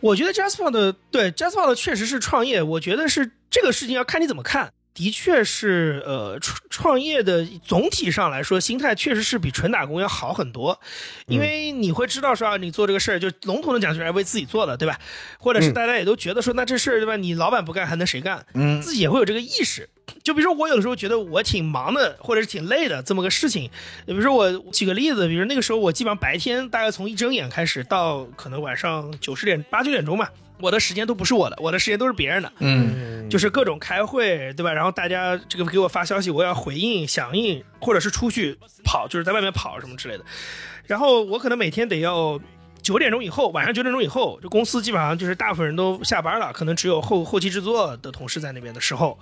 [0.00, 4.72] 我觉得 Jasper 的对 Jasper 的确实是创业，我觉得是这个事情要看你怎么看。
[4.92, 10.78] 的确是，呃，创创业的总体上来说，心态确实是比纯打工要好很多，
[11.26, 14.98] 因为你会知道说啊，你做这个事儿，就笼统的讲就是为自己做的，对吧？
[15.38, 17.16] 或者是大家也都觉得说，那这事儿对吧？
[17.16, 18.44] 你老板不干还能谁干？
[18.54, 19.88] 嗯，自己也会有这个意识。
[20.22, 23.70] 就比如说我有的时候觉得我挺忙的，或者是挺累的这么个事情。
[24.06, 32.52] 比如说我举个例子，比如那个时候我基本上白天大概从一睁眼开始到可能晚上九十点八九点钟吧，我的时间都不是我的，我的时间都是别人的。
[32.58, 34.72] 嗯，就是各种开会，对吧？
[34.72, 40.24] 然后大家这个给我发消息，我要回应、响应，或者是出去跑，就是在外面跑什么之类的。
[40.86, 42.38] 然后我可能每天得要
[42.82, 49.18] 九点钟以后，晚上九点钟以后，这公司基本上就是大部分人都下班了，可能只有后后期制作的同事在那边的时候，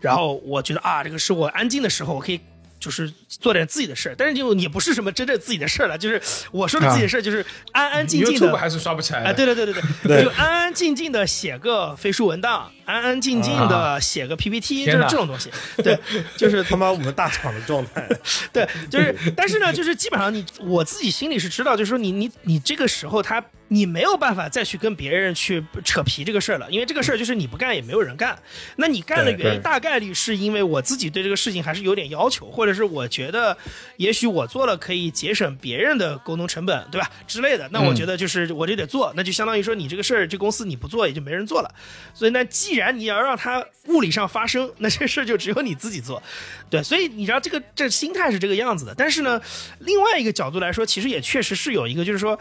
[0.00, 2.40] 然后我觉得啊，这个是我安静的时候，我可以。
[2.80, 6.18] 就是做点自己的事儿，但是就也不是什么真正自己的事儿了，就是
[6.50, 9.28] 我说的自己的事儿，就是安安静静的 YouTube 还是刷不起来的。
[9.28, 9.82] 啊，对对对 对。
[10.04, 15.50] 对，就安安静静的写个飞书文档，安安静静的写个 PPT，、就是这种东西。
[15.82, 15.98] 对，
[16.36, 18.08] 就是他妈我们大厂的状态，
[18.52, 28.36] 对，就是，但是呢，就是基本上你我自己心里是知道，就是说你你你这个时候他你没有办法再去跟别人去扯皮这个事儿了，因为这个事儿就是你不干也没有人干。
[28.76, 33.56] 那你干的原因大概率是因为我自己对这个事情还是有点要求，或者是我觉得
[33.96, 37.68] 也许我做了可以节省别人的沟通成本，对吧之类的。
[37.70, 41.72] 那我觉得就是我就得做，那就相当于说你这个事儿这公司你不做也就没人做了。
[42.12, 46.22] 所以那，既然然你要让他物理上发生，那这事儿就只有你自己做。
[46.70, 48.94] 对，所以你知道这个这心态是这个样子的。
[48.94, 49.40] 但是呢，
[49.80, 52.38] 另外一个角度来说，其实也确实是有一个，就是说。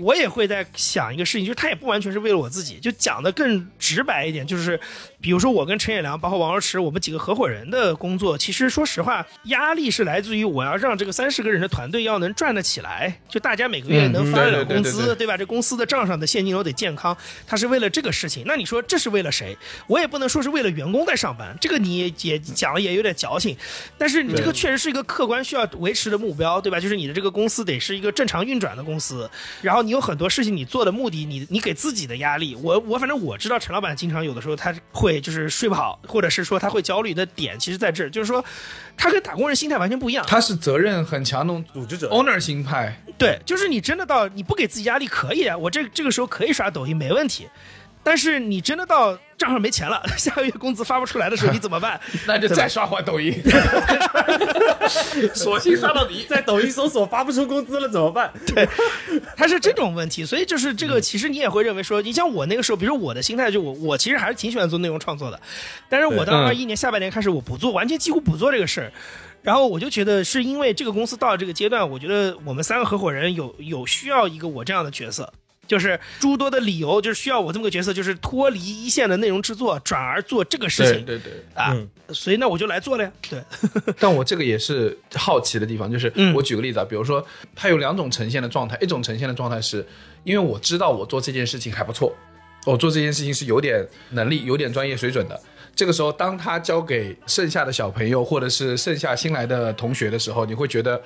[0.00, 4.78] 我也会在想一个事情，就是他也不完全是为了我自己，就讲的更直白一点，就是
[5.20, 15.36] 比如说我跟陈也良，包括王若池，我们几个合伙人的工作，其实说实话，压力是来自于我要让这个三十个人的团队要能转得起来，就大家每个月能发得了工资，对吧？
[15.36, 18.44] 这公司的账上的现金流得健康，他是为了这个事情。
[18.46, 19.56] 那你说这是为了谁？
[19.88, 23.56] 我也不能说是为了员工在上班，这个你也也讲了也有点矫情。
[23.96, 26.78] 但是你这个确实是一个客观需要维持的目标，对吧？
[26.78, 29.28] 就是你的这个公司得是一个正常运转的公司，
[29.62, 32.54] 然后你有很多事情你做的目的，你你给自己的压力。
[32.54, 38.44] 我我反正我知道陈老板经常有的时候他会就是睡不好，或者是说他会焦虑的点，其实在这儿，就是说
[38.96, 40.24] 他跟打工人心态完全不一样。
[40.26, 42.10] 他是责任很强那种组织者。
[42.10, 47.48] owner 心态，对，就是你真的到你不给自己压力可以啊，我这这个时候可以刷抖音没问题，
[48.08, 52.00] 但是你真的到账上没钱了， 下个月工资发不出来的时候， 你怎么办？
[52.26, 53.34] 那就再刷会抖音，
[55.34, 56.24] 索性刷到底。
[56.26, 58.32] 在抖音搜索发不出工资了怎么办？
[58.46, 58.66] 对
[59.36, 65.38] 它是这种问题，所以就是这个，其实你也会认为说，你像我那个时候，比如我的心态就我我其实还是挺喜欢做内容创作的，
[65.90, 68.90] 但是我到嗯二一年下半年开始我不做，完全几乎不做这个事儿。
[69.42, 75.30] 然后我就觉得是因为这个公司到了这个阶段，我觉得我们三个合伙人有有需要一个我这样的角色，
[75.68, 81.72] 就是诸多的理由，就是需要我这么个角色，就是脱离一线的内容制作，转而做这个事情对对对，啊。
[81.72, 83.12] 嗯所以那我就来做了呀。
[83.28, 83.38] 对，
[84.00, 87.22] 但我这个也是好奇的地方，就是嗯我举个例子啊，比如说
[87.54, 89.86] 它有两种呈现的状态，一种呈现的状态是
[90.24, 92.10] 因为我知道我做这件事情还不错，
[92.64, 95.38] 我做这件事情是有点能力、有点专业水准的。
[95.76, 100.98] 这个时候，当他交给剩下的小朋友或者是剩下新来的同学的时候，你会觉得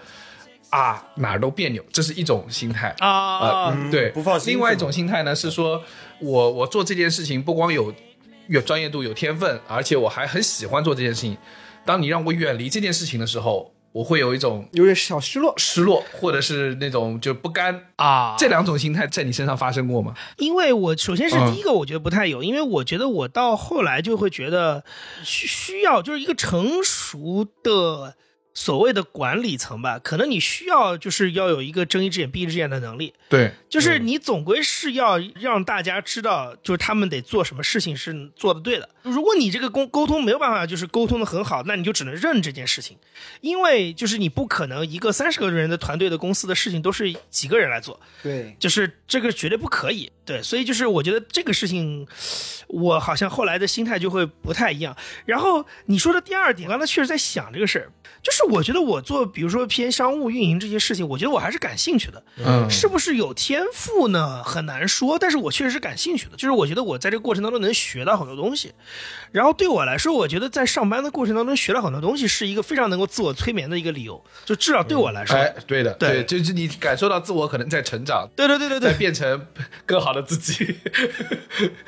[0.72, 5.82] 啊哪儿都别扭，这是一种心态啊呃对，不放心另外一种心态呢是说，
[6.18, 7.94] 我我做这件事情不光有
[8.48, 11.36] 有专业度、有天分，而且我还很喜欢做这件事情。
[11.84, 15.52] 当你让我远离这件事情的时候，我会有一种有点小失落。
[15.58, 17.88] 失落，或者是那种就不甘。
[17.96, 20.14] 啊，这两种心态在你身上发生过吗？
[20.38, 24.84] 因为我首先是嗯第一个，我觉得不太有，因为我觉得我到后来就会觉得
[25.22, 28.14] 需需要就是一个成熟的
[28.54, 38.88] 所谓的管理层吧，可能你需要就是要有一个睁一只眼闭一只眼的能力，对，就是你总归是要让大家知道，就是他们得做什么事情是做的对的。
[39.02, 42.96] 如果你这个沟沟通没有办法就是沟通的很好，那你就只能认这件事情，
[43.40, 50.10] 因为就是你不可能一个三十个人的团队的公司的事情都是几个人来做，对，就是这个绝对不可以。
[50.24, 52.06] 对，所以就是我觉得这个事情，
[52.68, 54.96] 我好像后来的心态就会不太一样。
[55.24, 57.90] 然后你说的第二点，刚才确实在想这个事儿，
[58.22, 62.22] 就是我觉得我做比如说偏商务运营这些事情，我觉得我还是感兴趣的。
[62.38, 64.44] 嗯，是不是有天赋呢？
[64.44, 66.36] 很难说，但是我确实是感兴趣的。
[66.36, 68.72] 就是我觉得我在这个过程当中能学到很多东西，
[69.30, 74.22] 然后对我来说，我觉得在上班的过程当中学了很多东西，是一个非常能够自我催眠的一个理由。
[74.44, 79.46] 就至少对我来说，哎，对的，对就是你感受到自我可能在成长，对对对对对，在变成
[79.86, 80.76] 更好的自己。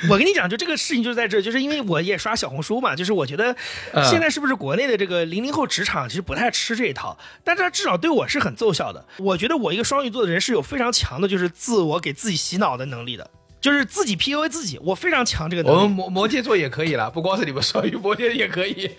[0.08, 3.54] 我跟你讲，就这个事情就是在这儿，就是因为我也刷小红书嘛，就是我觉得
[3.92, 9.04] 嗯现在是不是国内的这个零零后职场其实不太吃这一套，但它至少对我是很奏效的。
[9.18, 13.30] 我觉得我一个双鱼座的人是有非常强的，就是自我给自己洗脑的能力的，
[13.64, 15.90] 就是自己 PUA 自己，我非常强这个能力我们。
[15.90, 18.90] 摩摩羯座也可以啦，不光是你们双鱼，摩羯也可以。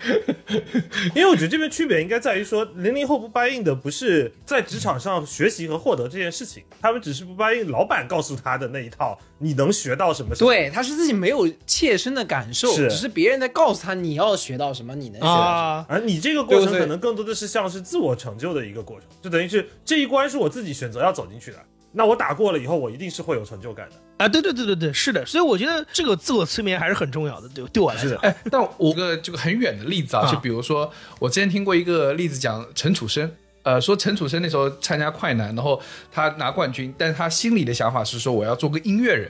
[1.14, 10.50] 因为我觉得这边区别应该在于说，零零后不 buy in 的不是在职场上学习和获得这件事情，他们只是不 buy in 老板告诉他的那一套，你能学到什么什么。
[10.50, 15.44] 对，他是自己没有切身的感受，是只是别人在告诉他你要学到什么，你能学到什么。
[15.44, 21.58] 啊，而你这个过程可能更多的是像是自我成就的一个过程，就等于是这一关是我自己选择要走进去的。
[21.96, 23.96] 那我打过了以后，我一定是会有成就感的。
[24.24, 28.04] 啊，对对对对对，是的，所以我觉得这个自我催眠还是很重要的，对对我来讲。
[28.06, 33.30] 是的，哎，但我个这个很远的例子啊，啊就比如说我之前听过一个例子，讲陈楚生。
[33.62, 35.82] 呃，说陈楚生那时候参加快男，然后
[36.12, 39.28] 他拿冠军，但是他心里的想法是说我要做个音乐人，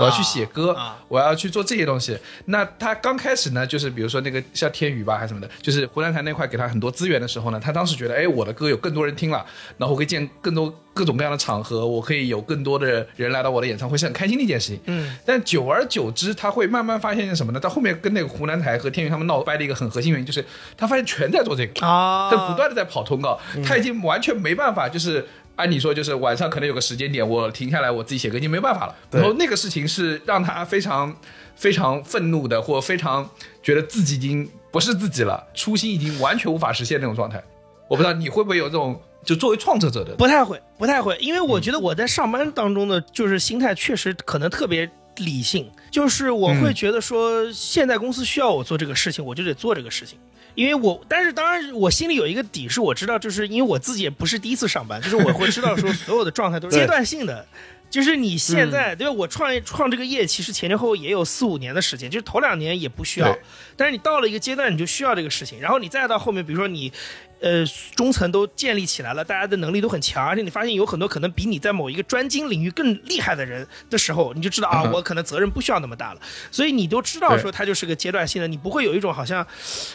[0.00, 2.18] 我要去写歌，啊我要去做这些东西。
[2.46, 9.44] 那他刚开始呢，就是比如说那个像天宇吧，还是什么的，就是湖南台那块给他很多资源的时候呢，他当时觉得，哎，我的歌有更多人听了，
[9.76, 14.80] 然后我可以见更多各种各样的场合，我可以有更多的人来到我的演唱会，是很开心的一件事情。
[14.86, 17.60] 嗯，但久而久之，他会慢慢发现什么呢？
[17.60, 20.44] 到后面跟那个湖南台和天宇他们闹掰的一个很核心原因，就是
[20.76, 28.94] 他发现全在做这个，啊，他不断的在跑通告，他已经完全没办法，就是按你说，就是晚上可能有个时间点，我停下来我自己写歌已经没办法了。
[29.10, 31.14] 然后那个事情是让他非常
[31.54, 33.28] 非常愤怒的，或非常
[33.62, 37.42] 觉得自己已经不是自己了，初心已经完全无法实现那种状态。
[37.88, 50.18] 我不知道你会不会有这种，就作为创作者的，不太会，不太会，因为我觉得我在上班当中的就是心态确实可能特别理性，就是我会觉得说现在公司需要我做这个事情，我就得做这个事情。
[50.54, 57.46] 因为我，但是当然，我心里有一个底，是我知道，就是因为我自己也不是第一次上班， 就是我会知道说所有的状态都是阶段性的，
[57.88, 59.12] 就是你现在，对吧？
[59.12, 63.36] 我创业创这个业，其实前前后后也有四五年的时间，就是头两年也不需要，
[63.76, 66.92] 但是你到了一个阶段，你就需要这个事情，然后你再到后面，比如说你，
[67.40, 79.46] 呃，中层都建立起来了，大家的能力都很强，而且你发现有很多可能比你在某一个专精领域更厉害的人的时候，你就知道啊，我可能责任不需要那么大了，所以你都知道说它就是个阶段性的，你不会有一种好像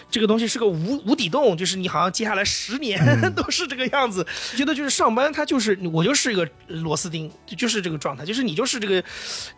[0.10, 3.00] 这个东西是个无无底洞，就是你好像接下来十年
[3.36, 9.04] 都是这个样子，觉得就是上班它就是我就是一个螺丝钉，就就是这个状态，就是你就是这个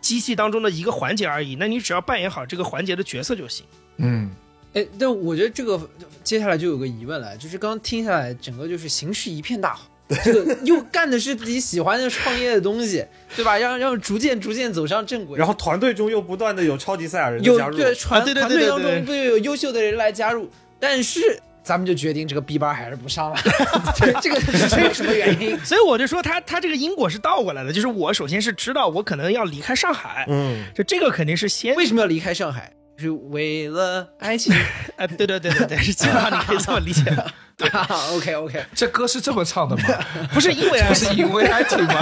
[0.00, 3.64] 机器当中的一个环节而已，那你只要扮演好这个环节的角色就行。
[3.96, 4.30] 嗯，
[4.78, 5.80] 哎，但我觉得这个
[6.22, 9.88] 接下来就有个疑问了，就是刚刚听下来，整个就是形势一片大好，
[10.24, 13.58] 这个又干的是自己喜欢的创业的东西，对吧？
[13.58, 23.36] 让让逐渐逐渐走上正轨，然后团队中又不断的有超级赛亚人的有加入，对团啊对对团队当对对对中不有优秀的人来加入，但是咱们就决定这个 B 班还是不上了，
[23.96, 25.58] 这这个这有什么原因？
[25.64, 32.72] 所以我就说他他这个因果是倒过来的，就是我首先是知道我可能要离开上海，嗯，就这个肯定是先为什么要离开上海？
[32.98, 34.52] 是为了爱情
[34.96, 37.02] 啊， 对对对对对，是基本上你可以这么理解，
[37.70, 39.84] 啊？OK OK，这歌是这么唱的吗？
[40.34, 41.94] 不是因为爱不，是因为爱情吗？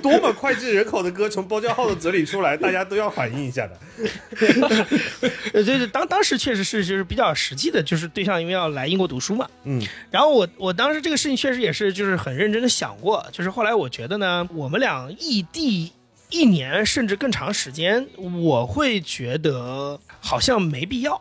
[0.00, 3.78] 多么脍炙人口的歌从包浆浩的嘴里出来，大家都要反应一下的。
[5.52, 15.92] 呃，对对，当当时确实是就是比较实际的，就是对象因为要来英国读书嘛，嗯，然后我我当时这个事情确实也是就是很认真的想过，就是后来我觉得呢，我们俩异地
[16.32, 21.20] 一年甚至更长时间，我会觉得好像没必要。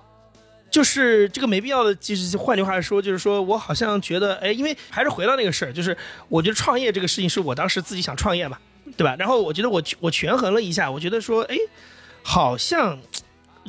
[0.71, 5.95] 就是这个没必要的，就是换句话说，就是说我好像觉得，哎，因为还是回到那个事儿，就是
[6.29, 8.57] 我觉得创业这个事情是我当时自己想创业嘛，
[8.95, 9.13] 对吧？
[9.19, 11.57] 然后我觉得我我权衡了一下，我觉得说，哎，
[12.23, 12.97] 好像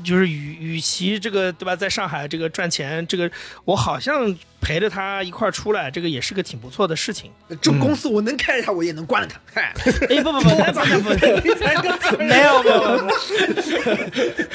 [0.04, 3.28] 就是与与其这个对吧，在上海这个赚钱，这个
[3.64, 7.32] 我好像陪着他一块儿出来，这个也是个挺不错的事情。
[7.60, 9.40] 这公司我能开着它，我也能关了它。
[9.52, 9.74] 嗨，
[10.08, 13.18] 哎，不不不，那不不不，没有没有没有，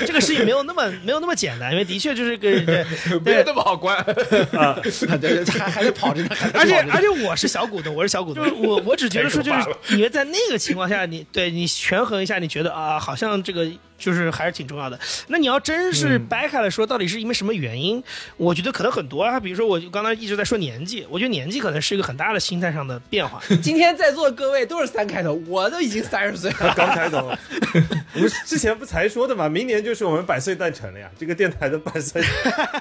[0.06, 2.86] 这个事情没有那么没有那么简单，因为的确就是个对
[3.20, 4.02] 没有那么好关。
[4.06, 9.60] 对对，还还是跑着呢，而且而且我是小股东，我是小股东，就是我我只觉得说，就是
[9.96, 14.98] 你在那个情况下，你对你权衡一下，你觉得啊，好像这个就是还是挺重要的。
[15.28, 18.02] 那你要真是掰开了说，到底是因为什么原因？
[18.38, 23.42] 我觉得可能很多啊，比如说我刚才一直在说年纪，我觉得年纪可能是一个很大的心态上的变化。
[23.62, 26.74] 今天在座的各位都是三开头，我都已经三十岁了。
[26.76, 27.32] 刚开头，
[28.14, 32.22] 我们之前不才说的嘛，明年就是我们百岁诞辰了呀，这个电台的百岁。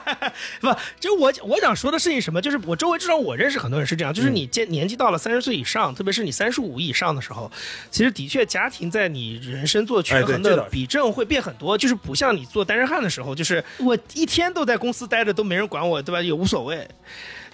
[0.61, 7.51] 不，就我我想说的事情是什么，就是我周围至少我认识很多人是这样，就是你见年纪到了三十岁以上，特别是你三十五以上的时候，
[7.91, 16.21] 其实的确家庭在你人生做权衡的比重会变很多，就是不像你做单身汉的时候，就是我一天都在公司待着都没人管我，对吧？
[16.21, 16.87] 也无所谓。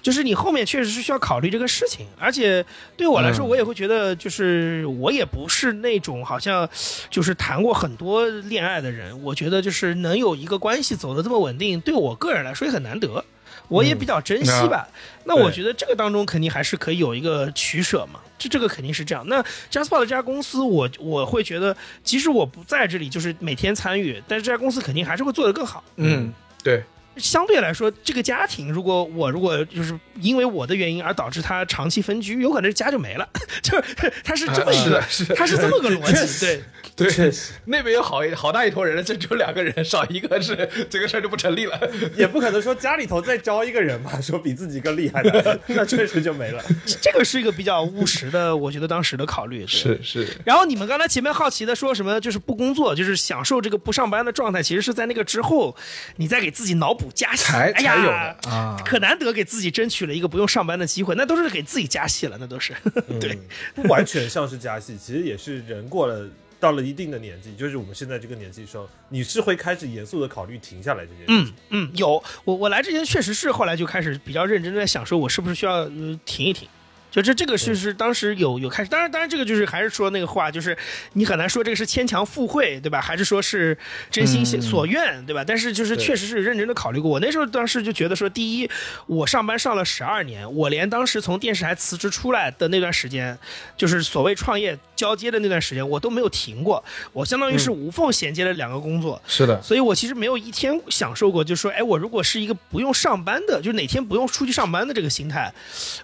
[0.01, 2.65] 就是你后面确实是需要考虑这个事情，而且
[2.97, 6.69] 对我来说，我也会觉得，就是我也不是那种好像
[7.09, 13.25] 就是谈过很多恋爱的人，我觉得就是能有一个关系走得这么稳定，对我个人来说也很难得，
[13.69, 14.89] 我也比较珍惜吧。
[15.25, 19.25] 那我觉得这个当中肯定还是可以有一个取舍嘛，这这个肯定是这样。
[19.29, 19.41] 那
[19.71, 25.85] JASPO 的这家公司，我我会觉得，即使我不在这里，就是每天参与，但是这家公司肯定还是会做得更好。
[25.95, 26.35] 嗯，
[26.65, 26.83] 对，
[27.17, 33.29] 相对来说，这个家庭，如果我如果就是因为我的原因而导致他长期分居，有可能家就没了，
[33.63, 35.01] 就是他是这么一个
[35.37, 36.63] 他是这么个逻辑，对。
[36.95, 41.81] 对，确实那边有好一好大一坨人，这只有两个人，少一个是这个事儿就不成立了。
[42.15, 46.63] 也不可能说家里头再招一个人嘛，说比自己更厉害的，那确实就没了。
[47.01, 49.67] 这个是一个比较务实的，我觉得当时的考虑。
[49.67, 55.75] 是是，然后你们刚才前面好奇的说什么，就是不工作，就是享受这个不上班的状态，其实是在那个之后，
[56.17, 62.73] 你再给自己脑补加戏，才哎呀才有的啊可难得给自己争取了一个不用上班的机会，那都是给自己加戏了，那都是。
[63.21, 63.39] 对，
[63.75, 66.29] 不完全像是加戏，其实也是人过了
[66.61, 71.55] 到了一定的年纪，就是我们现在这个年纪的时候，你是会开始严肃的考虑停下来这件事嗯情。
[71.71, 76.69] 嗯，有我我来之前确实是后来就开始比较认真的在想，说我是不是需要、呃、停一停。
[77.13, 80.77] 就这这个是是当时有有开始，当然当然这个就是还是说那个话，就是
[81.13, 83.01] 你很难说这个是牵强附会，对吧？
[83.01, 83.77] 还是说是
[84.11, 85.45] 真心所愿，对吧？
[85.47, 87.11] 但是就是确实是认真的考虑过。
[87.11, 88.71] 我那时候当时就觉得说，第一，
[89.07, 93.39] 我上班上了十二年，我连当时从电视台辞职出来的那段时间，
[93.77, 96.83] 就是所谓创业交接的那段时间，我都没有停过，
[97.13, 99.21] 我相当于是无缝衔接了两个工作。
[99.27, 105.53] 是的，所以我其实没有一天享受过，就是说，哎，我如果是一个不用上班的，就是哪天不用出去上班的这个心态，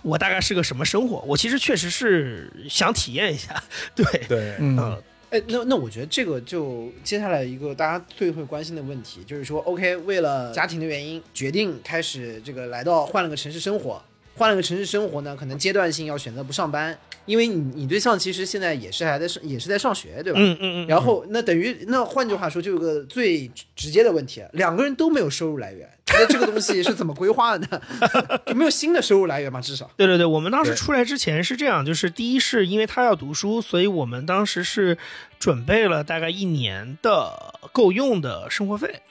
[0.03, 1.23] 我大概是个什么生活？
[1.29, 3.63] 我其实确实是想体验一下，
[3.95, 14.03] 对，对，嗯，哎，那那我觉得这个就接下来一个大家最会关心的问题，就是说，OK，为了家庭的原因，决定开始这个来到换了个城市生活，
[14.35, 16.99] 换了个城市生活呢，可能阶段性要选择不上班，
[17.29, 20.39] 因为你你对象其实现在也是还在上也是在上学，对吧？
[20.41, 27.81] 嗯嗯嗯，然后那等于那换句话说，就有个最直接的问题，两个人都没有收入来源，那这个东西是怎么规划的呢？
[28.47, 29.61] 就没有新的收入来源嘛？
[29.61, 34.97] 至少对对对，我们当时出来之前是这样，就是第一是因为他要读书，所以我们当时是
[35.39, 39.03] 准备了大概一年的够用的生活费。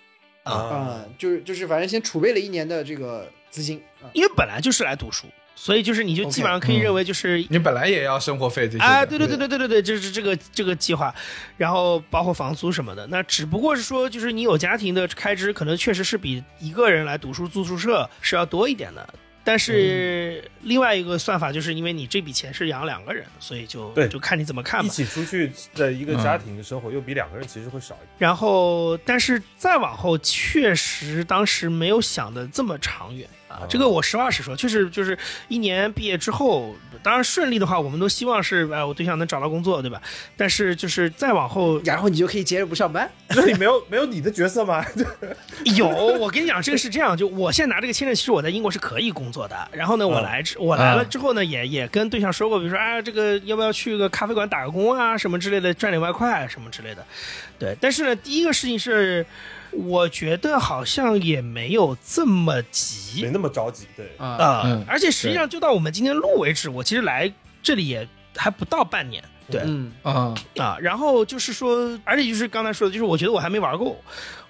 [0.44, 4.08] 啊，啊、就是就是反正先储备了一年的这个资金啊。
[4.14, 5.28] 因为本来就是来读书，
[5.60, 8.84] 所以就是你就基本上可以认为就是你本来也要生活费这些的。
[8.86, 11.14] 啊，对对对对对对对，就是这个这个计划，
[11.58, 13.08] 然后包括房租什么的。
[13.08, 19.10] 那只不过是说，就是你有家庭的开支，可能确实是比一个人来读书住宿舍是要多一点的。
[19.44, 24.94] 但是另外一个算法，就是因为你这笔钱是养两个人，所以就对就看你怎么看吧一吧。
[24.94, 28.10] 起出去的一个家庭的生活，又比两个人其实会少一点。
[28.18, 33.26] 然后，但是再往后，确实当时没有想的这么长远
[33.60, 33.66] 啊。
[33.70, 40.02] 这个我实话实说，确实就是一年毕业之后，当然顺利的话，我们都希望是哎，我对象能找到工作，对吧？
[40.36, 43.10] 但是就是再往后，然后你就可以接着不上班。
[43.30, 44.86] 那你没有没有你的角色吗？
[45.76, 49.68] 有，我跟你讲，这个是这样，就我现在拿这个签证，其实我在英国是可以工作的。
[49.72, 57.06] 然后呢，我来之我来了之后呢，也也跟对象说过，比如说啊，这个要不要去个咖啡馆打个工啊，什么之类的，赚点外快什么之类的。
[57.60, 59.26] 对，但是呢，第一个事情是，
[59.78, 69.24] 我觉得好像也没有这么急没那么着急，对，啊而且实际上就到我们今天录为止，我其实来这里也还不到半年。
[69.50, 73.96] 对，嗯，啊，啊，然后就是说，而且就是刚才说的，就是我觉得我还没玩够。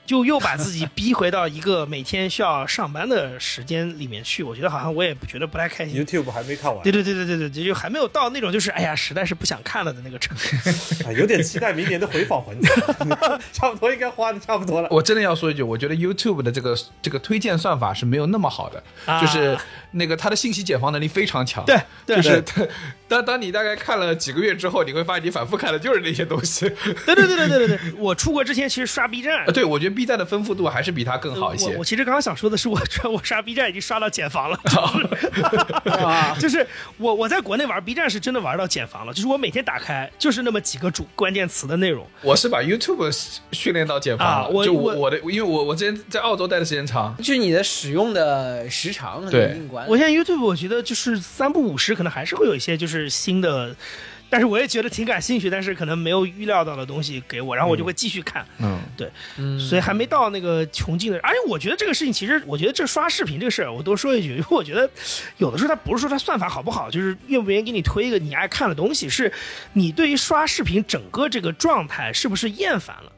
[0.08, 4.42] 就又把自己逼回到一个每天需要上班的时间里面去。
[4.42, 6.04] 我觉得好像我也不觉得不太开心。
[6.04, 11.08] YouTube 还没看完对，对对对对对，就还没有到那种就是哎呀，实在是不想看了的那个程度。
[11.08, 12.70] 啊， 有点期待明年的回访环节，
[13.52, 14.88] 差不多应该花的差不多了。
[14.90, 19.58] 我真的要说一句，我觉得 YouTube 的这个这个推荐算法是没有那么好的，啊就是
[19.92, 21.66] 那个它的信息解放能力非常强。
[21.66, 22.66] 对对就是它
[23.08, 26.70] 当当你大概看了几个月之后，你会发现你反复看的就是那些东西。
[27.06, 31.84] 对对对对对对对，我出国之前其实刷 B 站啊，，对，我觉得 B 站的丰富度还是比它更好一些我我。
[31.86, 34.60] 其实刚刚想说的是，我刷我刷 B 站已经刷到茧房了，
[36.04, 36.66] 啊 就是
[36.98, 42.06] 我我在国内玩 B 站是真的玩到茧房了，就是我每天打开就是那么几个主关键词的内容。
[42.22, 43.16] 我是把 YouTube
[43.52, 49.62] 训练到茧房了，啊我我就我我的，因为我我之前在澳洲待的时间长，就是你的使用的时长可对。
[49.88, 53.76] 我现在 YouTube 我觉得就是三不五十，可能还是会有一些就是新的。
[54.30, 58.46] 但是我也觉得挺感兴趣，但是可能没有预料到的东西给我，然后我就会继续看。
[58.60, 59.10] 嗯，对，
[59.58, 61.18] 所以还没到那个穷尽的。
[61.20, 64.90] 而且我觉得这个事情，其实我觉得这刷视频这个事儿，我多说一句，因为我觉得
[65.38, 69.32] 有的时候它不是说它算法好不好，就是愿不愿意给你推一个你爱看的东西，是
[69.72, 73.12] 你对于刷视频整个这个状态是不是厌烦了？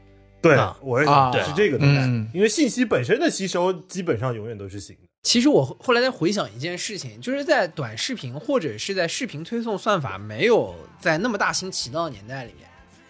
[0.44, 5.09] 对啊，我也啊是这个状态嗯，因为信息本身的吸收基本上永远都是行的。
[5.22, 12.68] 其实我后来在回想一件事情，就是在短视频或者是在视频推送算法没有在那么大行其道的年代里面，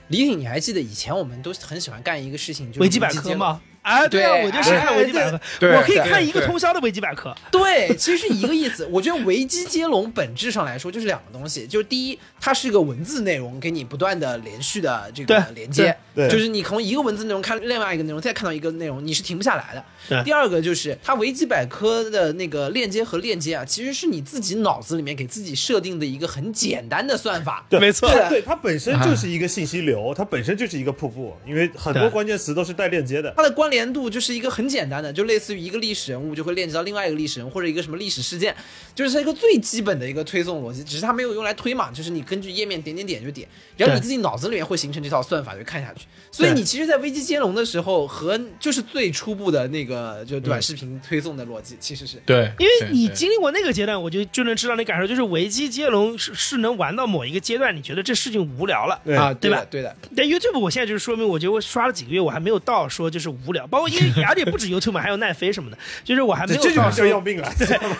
[0.08, 3.14] 李挺，你还记得以前我们都很喜欢干一个事情，就是维基百？
[3.14, 3.62] 科吗？
[3.90, 7.36] 哎，对啊，我就是看维基百科，对我可以看一个通宵的维基百科。
[7.52, 8.88] 对，其实是一个意思。
[8.92, 19.84] 我觉得维基接龙本质上来说就是两个东西，就是第一，它是一个文字内容，给你不断的连续的这个连接，对对就是你从一个文字内容看另外一个内容，再看到一个内容，你是停不下来的。
[20.08, 27.66] 对第二个就是它维基百科的那个链接和链接啊，其实是你自己脑子里面给自己设定的一个很简单的算法。
[27.70, 33.34] 对没错对对，它本身就是一个信息流，它本身就是一个瀑布，因为很多关键词都是带链接的。
[33.36, 38.56] 它的关联度就是一个很简单的，就类似于一个历史人物就会链接到另外一个历史人物或者一个什么历史事件，
[38.96, 46.06] 就是它一个最基本的一个推送逻辑，只是它没有用来推嘛，就是你根据页面点点点就点，然后你自己脑子里面会形成这套算法就看下去。
[46.32, 52.18] 所以你其实，在危机接龙的时候和就是最初步的那个就短视频推送的逻辑其实是。
[52.26, 59.02] 对，因为你经历过那个阶段，我就就能知道那感受，就是危机接龙是是能玩到某一个阶段，你觉得这事情无聊了。
[59.04, 67.52] 对啊，对吧对的，但 YouTube 我现在就是说明，我觉得我刷了几个月，我还没有到说就是无聊，包括因为而且不止 YouTube 嘛， 还有奈飞什么的，就是我还没有到这这就要，命了，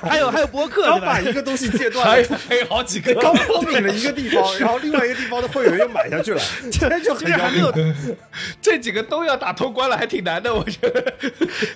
[0.02, 1.20] 还有还有博客刚把？
[1.20, 6.42] 一个东西戒断了还有，还有好几个刚脱敏了一个地方，然后另外一个地方的会员又买下去了，
[6.72, 7.72] 这就很就是还没有
[8.62, 11.14] 这几个都要打通关了，还挺难的，我觉得。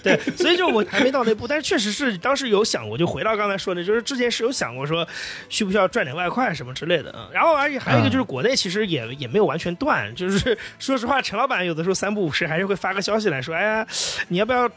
[0.02, 5.06] 对，所以就我还没到那步，但是确实是当时有想过，就回到刚才说的，就是之前是有想过说
[5.50, 13.73] 需不需要赚点外快什么之类的，嗯，然后而且还有一个就是国内其实也也没有完全断，就是说实话，陈老板有的时候三不五时还是会发个消息来说，哎呀，
[14.28, 14.70] 你要不要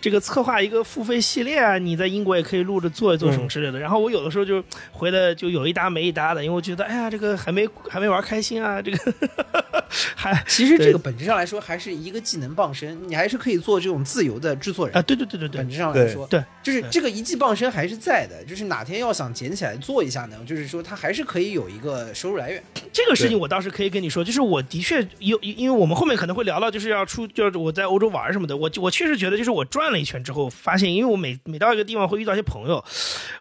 [0.00, 1.78] 这个策划一个付费系列啊？
[1.78, 3.78] 你在英国也可以录着做一做什么之类的。
[3.78, 9.14] 然后我有的时候就回的就有一搭没一搭的，因为我觉得哎呀，这个还没还没玩开心啊，这个
[10.14, 15.02] 还其实这个本质上来说还是一个技能傍身，你还是可以做这种自由的制作人啊，。
[15.02, 22.62] 对对对对对本质上来说，对，就是这个一技傍身还是在的，就是哪天要想捡起来做一下呢，就是说他还是可以有一个收入来源。
[22.92, 32.84] 这个事情我倒是可以跟你说，就是我的确有，因为我们后面可能会聊到，就是要出，就是我在欧洲玩什么的，我我确实觉得，就是我转了一圈之后，发现，因为我每每到一个地方会遇到一些朋友，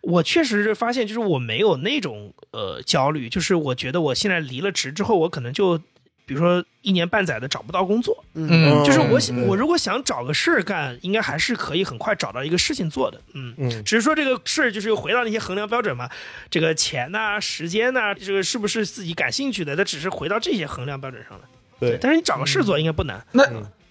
[0.02, 5.80] 我确实是发现，就是我没有那种呃焦虑，就是我觉得我现在离了职之后，我可能就。
[6.26, 16.10] 比如说一年半载的找不到工作，嗯就是我嗯我如果想找个事儿干，应该还是可以很快找到一个事情做的，嗯嗯只是说这个事儿就是又回到那些衡量标准嘛，
[16.50, 21.44] 这个钱呐、时间呐、这个是不是自己感兴趣的，它只是回到这些衡量标准上了。
[21.82, 23.22] 对但是你找个事做应该不难。
[23.34, 23.44] 那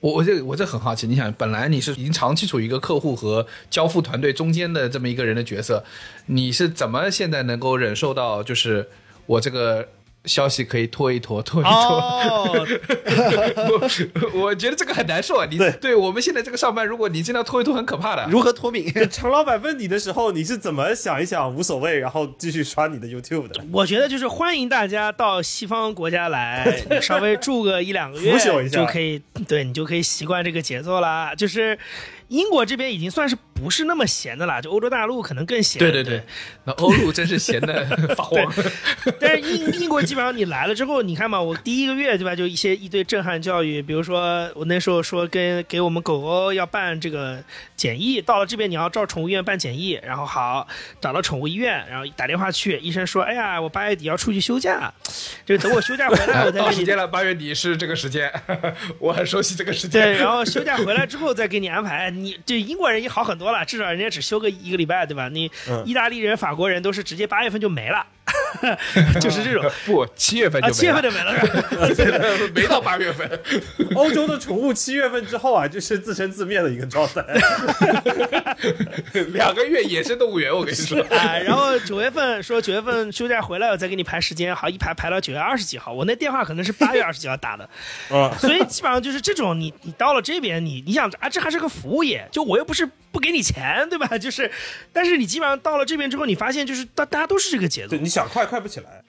[0.02, 5.84] 我我这我这很好奇，你想，本来你是已经长期处于一个客户和交付团队中间的这么一个人的角色，
[6.26, 8.88] 你是怎么现在能够忍受到，就是
[9.26, 9.88] 我这个
[10.24, 11.72] 消息可以拖一拖， 拖一拖？
[11.72, 12.66] 哦，
[14.34, 15.46] 我 我觉得这个很难受啊！
[15.50, 18.26] 你对我们现在这个上班，如果你经常拖一拖，很可怕的。
[18.30, 18.92] 如何脱敏？
[19.10, 23.64] 常老板问你的时候，你是怎么想一想无所谓，然后继续刷你的 YouTube 的？
[23.72, 31.34] 我觉得就是欢迎大家到西方国家来，稍微住个一两个月腐朽一下就可以，对你就可以习惯这个节奏啦。
[31.34, 31.76] 就是
[32.28, 35.78] 英国这边已经算是不是那么闲的啦，就欧洲大陆可能更闲。
[35.78, 36.22] 对对对，
[36.64, 37.84] 那欧陆真是闲的
[38.16, 38.52] 发慌。
[39.20, 47.42] 但是英英国基本上你来了之后，你看嘛，我第一个月对吧，就一些一堆震撼教育，比如说我那时候说跟给我们狗狗要办这个
[47.74, 50.68] 检疫，到了这边你要照宠物医院办检疫，然后好
[51.00, 54.92] 找到宠物医院，然后打电话去，医生说，哎呀，我八月底要出去休假，
[55.46, 58.30] 就等我休假回来， 我再给你到时间了，八月底是这个时间，
[58.98, 60.18] 我很熟悉这个时间对，间。
[60.22, 62.10] 然后休假回来之后再给你安排。
[62.10, 65.30] 你这英国人也好很多了，至少人家只休个一个礼拜，对吧？
[65.30, 68.06] 你嗯意大利人、法国人都是直接八月份就没了，
[69.20, 71.34] 就是这种 不，七月份就啊，没七月份就没了
[71.94, 72.18] 是吧？
[72.54, 73.28] 没到八月份。
[73.94, 77.24] 欧洲的宠物七月份之后啊，就是自生自灭的一个状态。
[79.32, 85.92] 两个月野生动物园，我跟你说，啊，然后九月份说九月份休假回来，我再给你排时间，好一排排到九月二十几号。
[85.92, 87.68] 我那电话可能是八月二十几号打的，
[88.10, 94.16] 啊，所以基本上就是这种，你你到了这边，你你想啊，这还是个服务业，就我又不是不给你钱，对吧？
[94.16, 94.50] 就是，
[94.92, 99.02] 但是你基本上到了这边之后，你发现就是大大家都是这个节奏对，，你想快快不起来。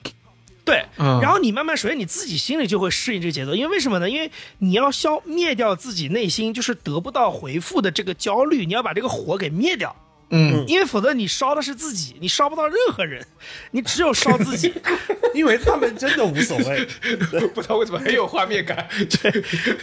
[0.64, 4.08] 对，嗯然后你慢慢，首先你自己心里就会适应这个节奏，因为为什么呢？
[4.08, 4.30] 因为
[4.60, 9.94] 你要消灭掉自己内心就是得不到回复的这个焦虑，你要把这个火给灭掉。
[10.30, 13.24] 嗯，因为否则你烧的是自己，你烧不到任何人，
[13.72, 14.72] 你只有烧自己。
[15.34, 16.86] 因为他们真的无所谓。
[17.54, 18.88] 不知道为什么很有画面感。
[19.22, 19.30] 对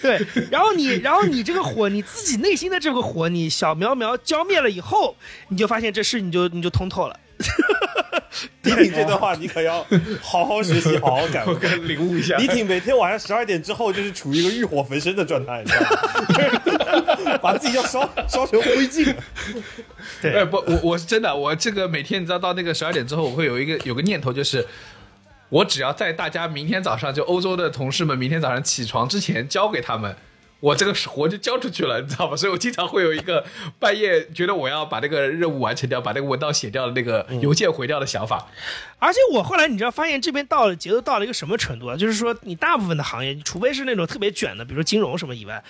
[0.02, 5.16] 对，然后你，然后你这个火，你自己内心的这个火，你小苗苗浇灭了以后，
[5.50, 7.20] 你就发现这事你就你就通透了。
[8.64, 9.86] 李挺这段话你可要
[10.22, 11.54] 好好学习，好好感悟。
[11.56, 17.38] 跟领悟一下李挺每天晚上十二点之后就是处于一个欲火焚身的状态，你知道吗？
[17.42, 19.14] 把自己要烧烧成灰烬。
[20.24, 24.66] 哎，不，我我是真的，我这个每天你知道到那个十二点之后，我会有一个有个念头，就是
[25.50, 30.16] 我只要在大家明天早上就欧洲的同事们明天早上起床之前交给他们。
[30.62, 32.38] 我这个活就交出去了，你知道吧？
[32.38, 33.44] 所以我经常会有一个
[33.78, 38.48] 半夜觉得我要把这个任务完成掉，把这个文档写掉的那个邮件回掉的想法。
[39.02, 41.98] 而且我后来你知道发现这边到了节奏到了一个什么程度啊？
[41.98, 45.64] 就是说你大部分的行业，除非是那种特别卷的，比如说金融什么以外，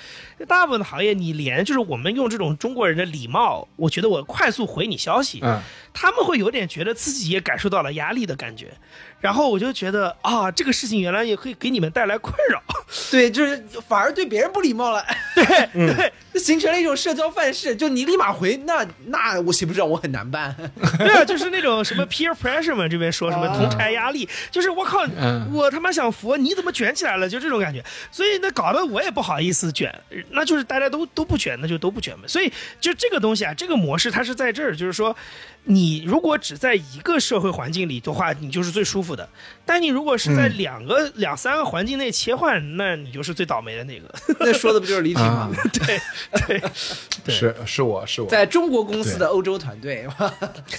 [0.50, 5.62] 大部分的行业你连就是我们用这种中国人的礼貌，我觉得我快速回你消息，嗯，
[5.94, 8.74] 他们会有点觉得自己也感受到了压力的感觉，
[9.22, 12.62] 然后我就觉得啊，这个事情原来也可以给你们带来困扰，
[13.10, 15.06] 对，就是反而对别人不礼貌了，
[15.36, 15.46] 对
[15.96, 16.12] 对。
[16.40, 17.76] 形成了一种社交范式。
[17.76, 20.56] 就你立马回，那那我岂不知道我很难办？
[20.98, 27.30] 对啊，就是那种什么 peer pressure 嘛，这边说什么同柴压力，就是我靠，嗯我他妈想佛，你怎么卷起来了？
[27.30, 29.94] 就这种感觉，所以那搞得我也不好意思卷，
[30.32, 32.28] 那就是大家都都不卷，那就都不卷呗。
[32.28, 35.16] 所以就这个东西啊，这个模式它是在这儿，就是说，
[35.64, 39.24] 你如果只在一个社会环境里的话，你就是最舒服的；
[39.66, 44.12] 但你如果是在两个、两三个环境内切换，那你就是最倒霉的那个。
[44.42, 45.52] 那说的不就是李挺吗？
[45.74, 46.00] 对
[46.48, 46.62] 对
[47.24, 47.36] 对。
[47.36, 50.08] 是是我是我，在中国公司的欧洲团队，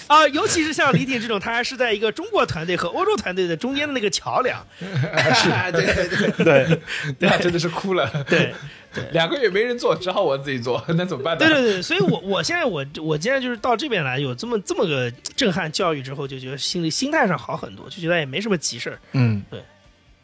[0.08, 4.60] 啊、尤其是像李挺这种，他还是在一个中国团队和欧洲团队的中间的那个桥梁。
[4.80, 6.30] 是，对对。
[6.44, 6.80] 对，对，
[7.20, 8.10] 那真的是哭了。
[8.28, 8.52] 对，
[9.12, 11.44] 两个月没人做，只好我自己做， 那怎么办呢？
[11.44, 18.98] 对对对，所以我 我现在我我现在就是到这边来，有这么这么个震撼教育之后，就觉得心里心态上好很多，就觉得也没什么急事儿。
[19.12, 19.62] 嗯，对。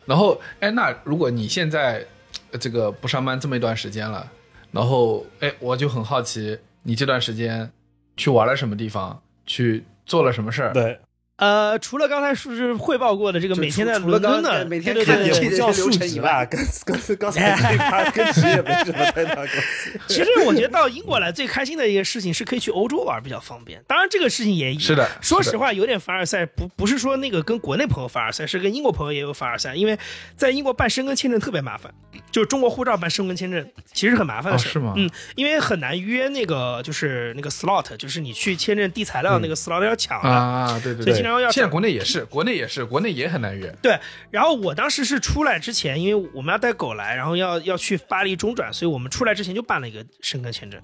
[0.04, 2.04] 然后，哎，那如果你现在
[2.50, 4.26] 呃这个不上班这么一段时间了，
[4.72, 7.70] 然后，哎，我就很好奇，你这段时间
[8.16, 10.72] 去玩了什么地方，去做了什么事儿？
[10.72, 10.98] 对，
[11.39, 19.93] 呃，除了刚才是汇报过的这个每天在伦敦的，每天这些也不叫数流程以外跟跟刚才 那跟职业没什么太大关系。
[20.09, 23.80] 其实我觉得到英国来最开心的一个事情是可以去欧洲玩，比较方便。
[23.86, 29.76] 当然，这个事情也是的是的说实话有点凡尔赛，不不是说那个跟国内朋友凡尔赛，是跟英国朋友也有凡尔赛。
[29.76, 29.97] 因为
[30.36, 31.93] 在英国办申根签证特别麻烦，
[32.32, 40.28] 就是中国护照办申根签证其实很麻烦的事、哦是吗嗯，因为很难约那个就是那个 slot，就是你去签证递材料那个 slot 要抢的。
[40.28, 41.16] 啊，对对对，所以
[41.50, 43.74] 现在国内也是，国内也是，国内也很难约。
[43.82, 43.98] 对，
[44.30, 50.80] 然后我当时是出来之前，因为我们要带狗来，然后要要去巴黎中转，所以我们出来之前就办了一个申根签证。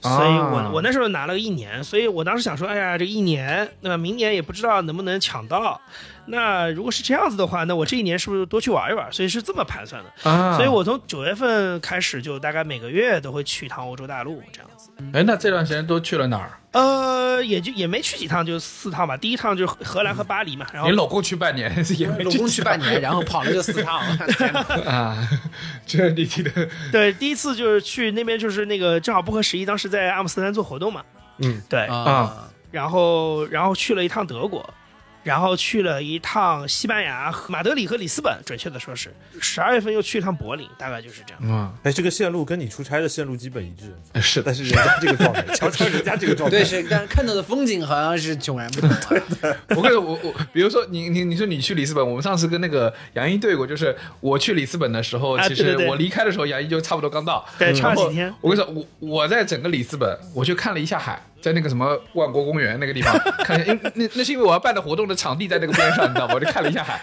[0.00, 5.80] 所以我啊我那时候拿了个一年，所以我当时想说，哎呀，这一年，那么明年也不知道能不能抢到。
[6.26, 9.12] 那如果是这样子的话，那我这一年是不是多去玩一玩？
[9.12, 10.30] 所以是这么盘算的。
[10.30, 14.90] 啊，所以我从九月份开始，就大概每个月都会去一趟欧洲大陆这样子。
[15.12, 16.58] 哎，那这段时间都去了哪儿？
[16.72, 19.16] 呃，也就也没去几趟，就四趟吧。
[19.16, 24.00] 第一趟就是荷兰和巴黎嘛，然后你老公去半年 也没老公去半年， 然后跑了就四趟，
[24.86, 25.28] 啊，
[25.86, 26.50] 这你听的
[26.90, 31.02] 对，第一次就是去那边，就是那个正好不合时宜，当时在阿姆斯特丹做活动嘛。
[31.38, 34.68] 嗯，对，啊然后然后去了一趟德国，
[35.24, 39.12] 然后去了一趟西班牙马德里和里斯本，准确的说是。
[39.40, 41.42] 十二月份又去一趟柏林，大概就是这样。
[41.42, 49.56] 嗯，哎，这个线路跟你出差的线路基本一致，是但是人家这个状态， 瞧瞧人家这个状态，对，是，但是看到的风景好像是迥然 不同啊。
[49.70, 58.34] 我跟你说，我我，比如说你你你说你去里斯本，我们上次跟那个杨一对过，就是我去里斯本的时候，其实我离开的时候，杨一就差不多刚到，对差了然后几天。
[58.42, 58.70] 我跟你说，
[59.00, 61.22] 我我在整个里斯本，我去看了一下海。
[61.44, 63.14] 在那个什么万国公园那个地方
[63.44, 66.32] 看一下，因为那那是因为我要办的活动的场地在那个边上，你知道吗？
[66.32, 66.98] 我就看了一下海。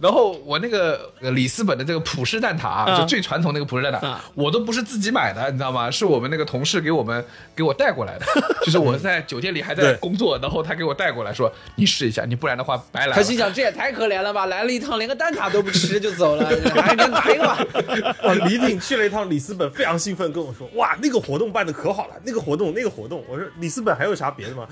[0.00, 5.90] 然后我那个呃里斯本的这个普式蛋挞啊，嗯就最传统那个普式蛋挞嗯，我都不是自己买的，你知道吗？
[5.90, 7.24] 是我们那个同事给我们
[7.56, 8.26] 给我带过来的，
[8.64, 13.16] 就是我在酒店里还在工作，然后他给我带过来说你试一下，你不然的话白来。
[13.16, 16.44] 他心想这也太可怜了吧，来了一趟连个蛋挞都不吃就走了，
[16.76, 17.58] 还是拿一个吧。
[18.22, 24.68] 哦，李挺去了一趟里斯本，非常兴奋跟我说：“哇，那个活动办的可好了，那个活动那个活动。”我说：“资本还有啥别的吗？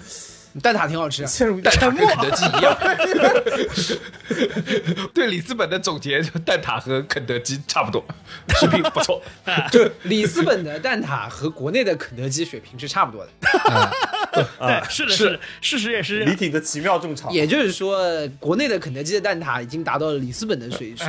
[0.63, 1.23] 蛋挞挺好吃？”，
[1.63, 2.77] 蛋挞跟肯德基一样。
[5.15, 8.05] 对里斯本的总结，就蛋挞和肯德基差不多，
[8.59, 9.23] 水平不错。
[9.71, 13.31] 就里斯本的蛋挞和国内的肯德基水平是差不多的。
[14.61, 16.21] 对，是的，是是的，事实也是。
[16.21, 17.33] 李挺的奇妙众场。
[17.33, 17.99] 也就是说，
[18.39, 21.07] 国内的肯德基的蛋挞已经达到了里斯本的水水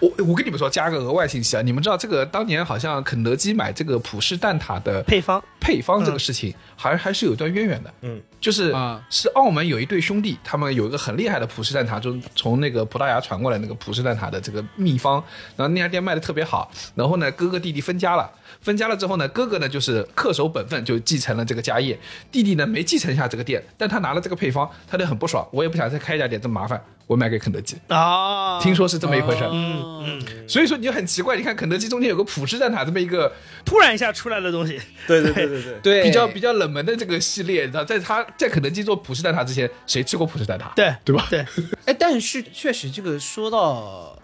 [0.00, 7.94] 我我跟你们说，加个额外信息啊，你们知道这个当年好像肯德基买这个普式蛋挞的配方配方这个事情，还还是有一段渊源的。
[8.02, 9.00] 嗯，就是啊。
[9.10, 15.22] 是澳门有一对兄弟，他们有一个很厉害的葡式蛋挞，就从那个葡萄牙传过来那个葡式蛋挞的这个秘方，
[15.56, 18.30] 然后那家店卖的特别好，然后呢哥哥弟弟分家了，
[18.60, 21.98] 分家了之后呢，哥哥呢就是恪守本分，就继承了这个家业，
[22.30, 29.44] 弟弟呢没继承下这个店，但他拿了这个配方，他就很不爽，我也不想再开一家店这么麻烦，我卖给肯德基，啊，听说是这么一回事。
[29.44, 29.50] 儿。
[29.52, 30.00] 嗯。
[30.02, 33.32] 嗯，所以说你就很奇怪，你看肯德基中间有个普式蛋挞这么一个
[33.64, 40.74] 突然一下出来的东西，对对对对对，对， 比较比较冷门的这个系列，你知道，在他在肯德基做普式蛋挞之前，谁吃过普式蛋挞？
[40.74, 40.94] 对。
[41.04, 41.26] 对吧？
[41.30, 41.44] 对，
[41.86, 44.18] 哎，但是确实这个说到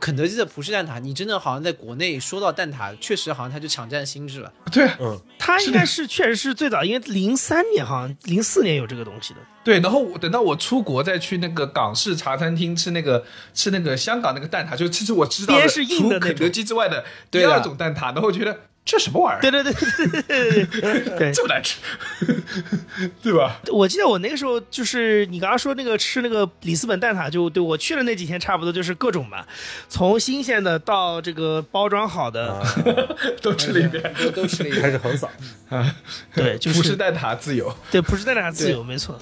[0.00, 4.52] 肯德基的葡式蛋挞，你真的好像在国内说到蛋挞，确实好像它就抢占心智了。
[4.72, 9.40] 对啊嗯，他应该是确实是最早，因为零三年好像零四年有这个东西的。
[9.62, 19.40] 对，然后我等到我出国再去那个港式茶餐厅吃那个吃那个香港那个蛋挞，就其实我知道的边是硬的除肯德基之外的第二种蛋挞，然后我觉得这什么玩意儿？
[19.40, 21.78] 对对对对对对对 这么难吃，
[23.22, 23.60] 对吧？
[23.68, 29.46] 我记得我那个时候就是你刚刚说那个吃那个里斯本蛋挞，就对我去了那几天，差不多就是各种吧，
[29.88, 32.60] 从新鲜的到这个包装好的，
[33.40, 34.02] 都吃了一遍。
[34.18, 34.92] 都都吃了一开遍。
[34.92, 35.30] 始横扫
[35.68, 35.94] 啊。
[36.34, 39.16] 对，就是葡式蛋挞自由，对，不是蛋挞自由，没错。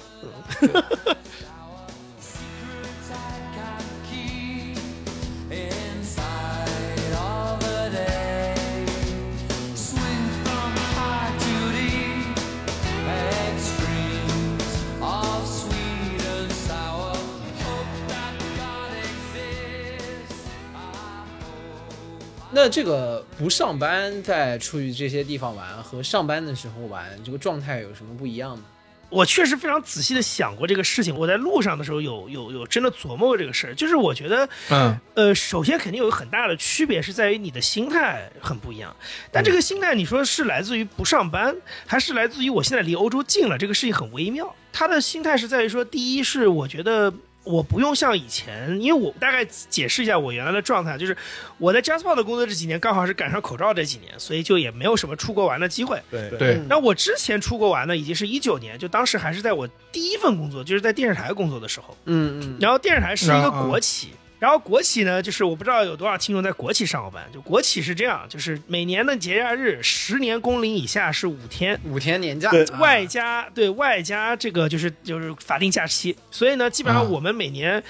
[22.61, 28.65] 那这个不上班再出去这些地方玩，和上班的时候玩，这个状态有什么不一样吗？
[29.07, 31.17] 我确实非常仔细的想过这个事情。
[31.17, 38.93] 我在路上的时候有有有真的琢磨过这个事儿，就是我觉得，嗯，呃，首先肯定有个很大的区别是在于你的心态很不一样。
[39.31, 41.55] 但这个心态，你说是来自于不上班，
[41.87, 43.57] 还是来自于我现在离欧洲近了？
[43.57, 44.53] 这个事情很微妙。
[44.73, 47.13] 他的心态是在于说，第一是我觉得。
[47.43, 51.15] 我不用像以前，因为我大概解释一下我原来的状态，就是
[51.57, 51.81] 我在
[52.15, 55.99] 的工作这几年刚好是赶上口罩这几年，所以就也没有什么出国玩的机会。
[56.11, 56.29] 对。
[56.37, 61.97] 对，那我之前出国玩呢，已经是一九年，就当时还是在我第一份工作，就是在电视台工作的时候。
[62.05, 64.09] 嗯嗯，然后电视台是一个国企，
[64.39, 67.21] 然后国企呢，就是我不知道有多少听众在国企上过班。
[67.33, 71.77] 就国企是这样，就是每年的节假日，十年工龄以下是五天。
[71.83, 72.63] 五天年假，对。
[72.67, 72.79] 啊。
[72.79, 77.09] 外加对外加这个就是就是法定假期，所以呢，基本上啊。
[77.09, 77.83] 我们每年，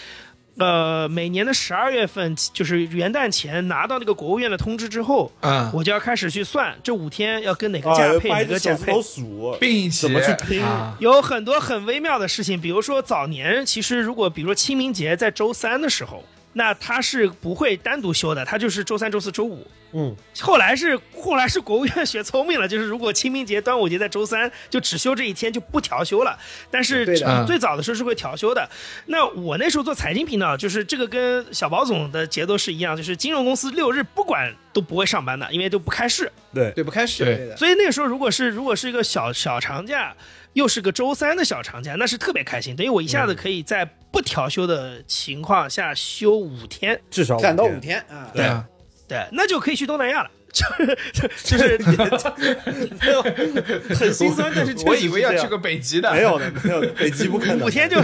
[0.57, 8.91] 呃，每年的十二月份就是元旦前拿到那个国务院的通知之后，啊，我就要开始去算这五天要跟哪个啊假，配，哪掰个假配。
[9.59, 10.63] 并一起怎么去拼？
[10.63, 10.97] 啊。
[10.99, 16.23] 有很多很微妙的事情，比如说早年其实如果比如说清明节在周三的时候，
[16.59, 19.65] 那他是不会单独休的，他就是周三、周四周五。
[19.93, 26.37] 嗯，后来是后来是国务院学聪明了，就是如果清明节、端午节在周三，就只休这一天，就不调休了。
[26.69, 27.05] 但是
[27.47, 28.69] 最早的时候是会调休的。
[29.05, 36.29] 那我那时候做财经频道，就是这个跟小宝总的节奏是一样，就是金融公司六日不管都不会上班的，因为都不开市。
[36.53, 37.55] 对，对不开市，对对的。
[37.55, 40.13] 所以那个时候，如果是如果是一个小小长假，
[40.59, 47.97] 又是个周三的小长假，那是特别开心，等于我一下子可以在不调休的情况下休五天，至少攒到五天。
[48.09, 48.65] 啊，对啊，
[49.07, 50.29] 对，那就可以去东南亚了。
[50.51, 50.97] 就是
[51.43, 51.77] 就是
[53.93, 57.65] 很心酸，但是我以为要去个北极的，没有的，没有的，北极不可能。
[57.65, 57.97] 五天就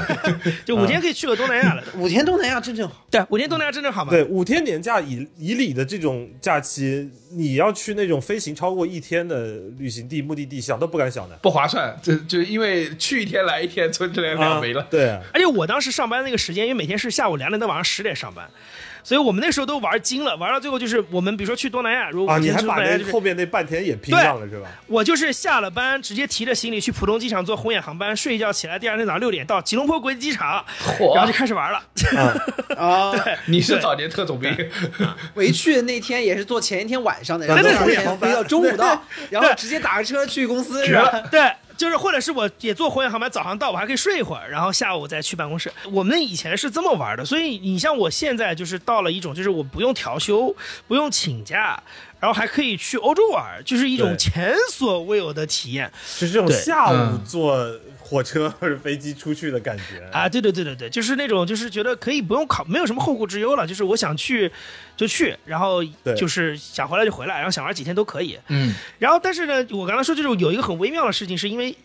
[0.66, 1.84] 就五天可以去个东南亚了。
[1.96, 3.06] 五天东南亚正正好。
[3.10, 4.12] 对，五天东南亚真正好嘛？
[4.12, 11.36] 对五天年假以以里的这种假期，你要去那种飞行超过一天的旅行地、目的地，想都不敢想的。
[11.42, 14.86] 不划算，这就因为去一天来一天，存这两两没了。
[14.90, 18.50] 对，而且我当时上班那个时间，因为每天是下午两点到晚上十点上班，
[19.06, 24.68] 所以我们那时候都玩精了，玩到最后就是我们比如说去东南亚，如果啊，你还把那后面那半天也拼上了是吧？
[24.88, 30.66] 我就是下了班直接提着行李去浦东机场坐红眼航班，睡一觉起来，第二天早上六点到吉隆坡国际机场，
[31.14, 31.80] 然后就开始玩了。
[32.76, 33.38] 啊， 对。
[33.46, 34.52] 你是早年特种兵，
[35.36, 41.22] 回 去的那天也是坐前一天晚上的，然后对第二对对天飞到中午到， 然后直接打个车去公司，是吧？
[41.30, 45.72] 对，就是或者是我也坐火眼航班，早上到我还可以睡一会儿，然后下午再去办公室。
[45.92, 50.56] 我们以前是这么玩的，所以你像我现在就是到了一种，就是我不用调休，
[50.88, 51.82] 不用请假。
[52.18, 57.56] 然后还可以去欧洲玩，就是一种前所未有的体验就是这种下午嗯坐
[58.08, 60.08] 火车或者飞机出去的感觉。
[60.12, 60.30] 啊！
[60.30, 64.52] 对对对对对，就是那种就是觉得可以不用考，没有什么后顾之忧了，就是我想去
[64.96, 68.38] 就去，然后对就是想回来就回来，然后想玩几天都可以。
[68.50, 71.76] 嗯，然后但是呢，我刚才说这种有一个很微妙的事情，是因为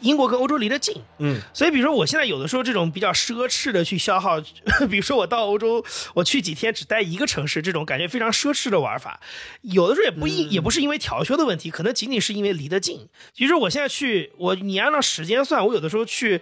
[0.00, 4.40] 英国跟欧洲离得近，嗯，所以比如说我现在有的时候这种比较奢侈的去消耗，
[4.88, 5.84] 比如说我到欧洲，
[6.14, 9.20] 我去几天只待一个城市，这种感觉非常奢侈的玩法，
[9.62, 13.08] 有的时候也不因、也不是因为调休的问题，可能仅仅是因为离得近。
[13.34, 16.40] 其实我现在去，我你按照时间算，我有的时候去。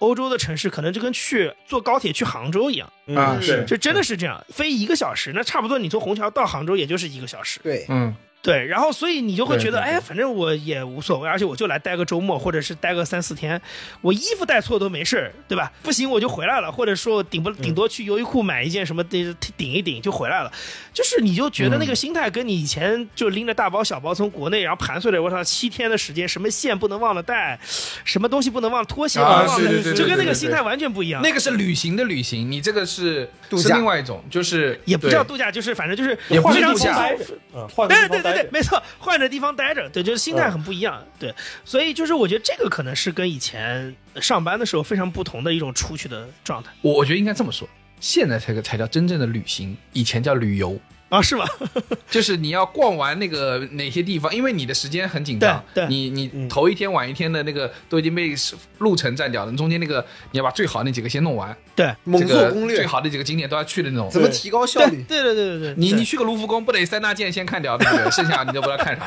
[0.00, 2.86] 欧洲的城市可能就跟去坐高铁去杭州一样，
[3.16, 7.58] 啊嗯对，这真的是这样，飞一个小时，那差不多你从虹桥到杭州也就是一个小时。
[7.64, 13.60] 对，嗯，对，然后所以你就会觉得，哎，反正我也无所谓，而且我就来待个周末，或者是待个三四天，
[14.00, 15.70] 我衣服带错都没事儿，对吧？
[15.82, 20.52] 不行我就回来了，或者说我顶不顶多去优衣库买一件什么顶顶一顶就回来了，
[20.94, 27.58] 就是你就觉得那个心态跟你以前就拎着大包小包从国内然后盘算着我操七天的时间，什么线不能忘了带，
[28.04, 31.20] 什么东西不能忘，拖鞋不啊能忘就跟那个心态完全不一样。
[31.22, 37.10] 那个是旅行的旅行，你这个是度假是另外一种，就是也不叫度假，就是反正就是也不是非常度假
[37.52, 38.48] 嗯，换对对对对。
[38.50, 46.70] 没错，换着地方待着，对，就是心态很不一样，对，所以就是我觉得这个可能是跟以前上班的时候非常不同的一种出去的状态。
[46.82, 47.68] 我我觉得应该这么说，
[48.00, 50.78] 现在才个才叫真正的旅行，以前叫旅游。
[51.08, 51.44] 啊，是吗？
[52.10, 58.34] 就是你要逛完那个哪些地方，因为你的时间很紧张，对对你你嗯头一天晚一天的那个都已经被
[58.78, 64.10] 路程占掉了，中间那个你要把最好那几个先弄完，对，猛这个做攻略最，好的几个景点都要去的那种。
[64.10, 65.02] 怎么提高效对率？
[65.08, 68.10] 对对对对对，对你你去个卢浮宫，不得三大件先看掉，对不对？
[68.12, 69.06] 剩下你都不知道看啥。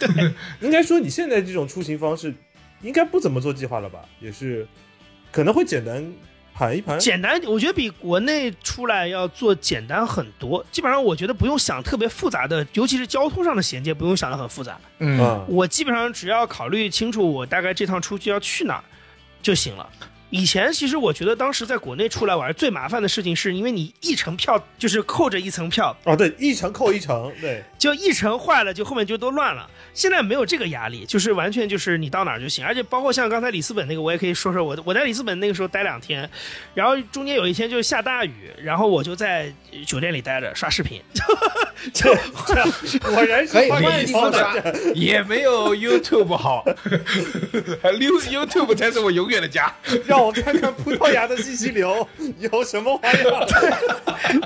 [0.60, 2.34] 应该说你现在这种出行方式，
[2.80, 4.00] 应该不怎么做计划了吧？
[4.20, 4.66] 也是，
[5.30, 6.02] 可能会简单
[6.54, 6.98] 盘一盘。
[6.98, 10.64] 简单，我觉得比国内出来要做简单很多。
[10.70, 14.78] 基本上，我觉得不用想特别复杂的，尤其是交通上的衔接，不用想的很复杂。
[14.98, 18.84] 嗯，啊，我基本上只要考虑清楚我大概这趟出去要去哪儿
[19.42, 19.88] 就行了。
[20.32, 29.68] 以前其实我觉得当时在国内出来玩最麻烦的事情，是因为你一程票就是扣着一层票，哦，对，一程扣一程，对，就一程坏了，就后面就都乱了。
[29.92, 32.64] 现在没有这个压力，就是完全就是你到哪儿就行。
[32.64, 36.28] 而且包括像刚才里斯本那个，我也可以说说我我在里斯本那个时候待两天，
[36.72, 39.52] 然后中间有一天就是下大雨，然后我就在
[39.86, 41.02] 酒店里待着刷视频，
[41.92, 42.14] 就就
[43.10, 46.64] 果然是可以换地方地方的也没有 YouTube 好
[48.00, 49.70] ，You YouTube 才是我永远的家。
[50.06, 52.06] 让我看看葡萄牙的信息流
[52.38, 53.46] 有什么花样。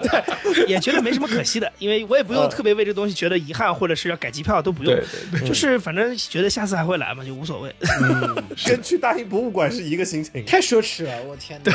[0.03, 7.75] 对也觉得没什么可惜的，因为我也不用特别为这东西觉得遗憾，或者是要改机票都不用，对对就是反正觉得下次还会来嘛，就无所谓。
[8.67, 10.45] 跟去大英博物馆是一个心情。
[10.45, 11.73] 太奢侈了，我天哪！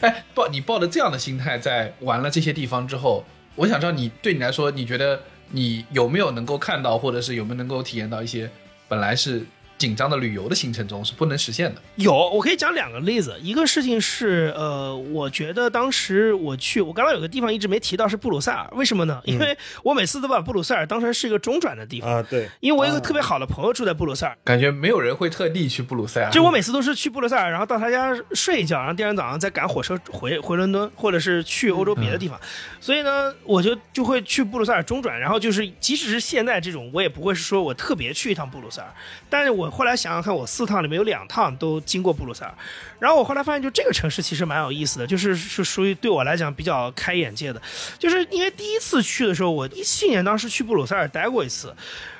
[0.00, 3.24] 哎，抱你抱着这样的心态，在玩了这些地方之后，
[3.54, 8.50] 我想知道你对你来说，你觉得你有没有能够看到，或者是有没有能够体验到一些
[8.88, 9.44] 本来是
[9.84, 11.82] 紧张的旅游的行程中是不能实现的？
[11.96, 13.38] 有，我可以讲两个例子。
[13.42, 19.20] 一个事情是，呃，我觉得当时我去，我刚刚有个地方一直没提到是布鲁塞尔，为什么呢？
[19.26, 26.30] 因为我每次都把布鲁塞尔当成是一个中转的地方，啊，对，因为我有一个特别好的朋友住在布鲁塞尔，感觉没有人会特地去布鲁塞尔。
[26.30, 32.40] 就我每次都是去布鲁塞尔，然后到他家睡一觉，然后第二天早上再赶火车回回伦敦，或者是去欧洲别的地方。
[32.80, 38.88] 所以呢，我就就会去布鲁塞尔中转，然后就是即使是现在这种，我也不会是说我特别去一趟布鲁塞尔。
[39.28, 42.54] 但是我后来想想看，我四趟里面有两趟都经过布鲁塞尔，
[43.00, 47.60] 然后我后来发现，就这个城市其实蛮有意思的，就是是属于对我来讲比较开眼界的，
[47.98, 51.74] 就是因为第一次去的时候，我一七年当时去布鲁塞尔待过一次。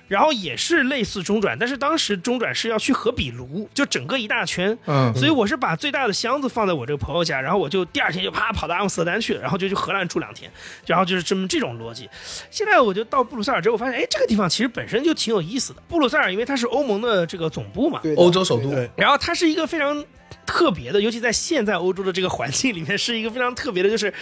[0.08, 5.12] 然后也是类似中转，但是当时中转是要去和比卢，就整个一大圈，嗯。
[5.14, 10.50] 所以我是把最大的箱子放在我这个朋友家，然后我就第二天就啪跑到阿姆斯特丹去了，然后就去荷兰住两天，
[10.86, 12.08] 然后就是这么这种逻辑。
[12.50, 15.82] 现在我就到布鲁塞尔之后，我发现哎，这个地方其实本身就挺有意思的。
[15.88, 20.04] 布鲁塞尔因为它是欧盟的这个总部嘛，对欧洲首都，对，然后它是一个非常
[20.44, 24.12] 特别的，尤其在现在欧洲的这个环境里面，是一个非常特别的，就是，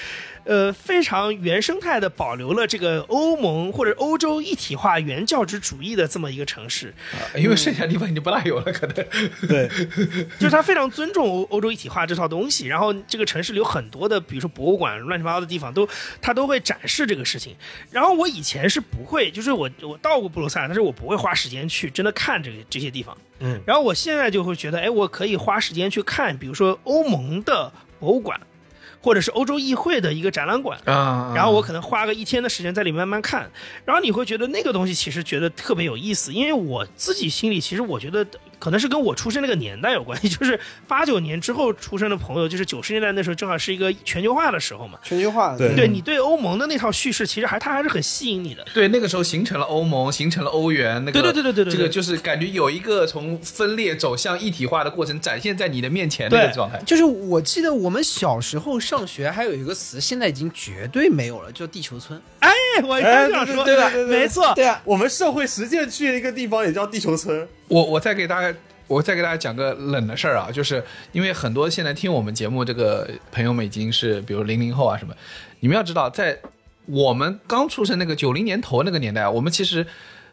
[0.45, 6.93] 呃，非常原生态的保留了这个欧盟或者欧洲一体化原教旨主义的这么一个城市，
[7.37, 8.95] 因为剩下地方已经不大有了，可能。
[9.49, 9.69] 对，
[10.39, 12.67] 就是他非常尊重欧欧洲一体化这套东西。
[12.67, 15.89] 然后这个城市里有很多的，比如说博物馆、乱七八糟的地方，都
[16.21, 17.55] 他都会展示这个事情。
[17.91, 23.17] 然后我以前是不会，就是我我到过布鲁塞尔，但是我不会花时间去真的看这个这些地方。
[23.41, 28.41] 嗯，然后我现在就会觉得，哎，我可以花时间去看，比如说欧盟的博物馆，
[29.03, 30.79] 或者是欧洲议会的一个展览馆。
[30.87, 33.51] 啊然后我可能花个一天的时间在里面慢慢看，
[33.85, 38.27] 然后你会觉得那个东西其实觉得特别有意思，因为我自己心里其实我觉得
[38.63, 45.01] 可能是跟我出生那个年代有关系， 就是八九年之后出生的朋友，就是九十年代那时候正好是一个全球化的时候嘛。
[45.03, 48.65] 全球化，对对你对欧盟的那套叙事，其实还它还是很吸引你的。
[48.73, 56.81] 对，那个时候形成了欧盟，形成了欧元，那个对对对对对对这个就是感觉有一个从分裂走向一体化的过程展现在你的面前那对个状态。
[56.87, 62.21] 就是我记得我们小时候上学还有一个词，现在已经绝对没有了，叫地球村。
[62.39, 62.53] 哎，
[62.85, 68.55] 我刚想说，对吧对对没错，对啊，我们社会实践去的一个地方也叫地球村，我我再给大家，
[68.87, 75.15] 我再给大家讲个冷的事儿啊，就是因为很多现在听我们节目这个朋友们已经是比如零零后啊什么，
[75.61, 76.39] 你们要知道，在
[76.85, 79.87] 我们刚出生那个九零年头那个年代，我们其实。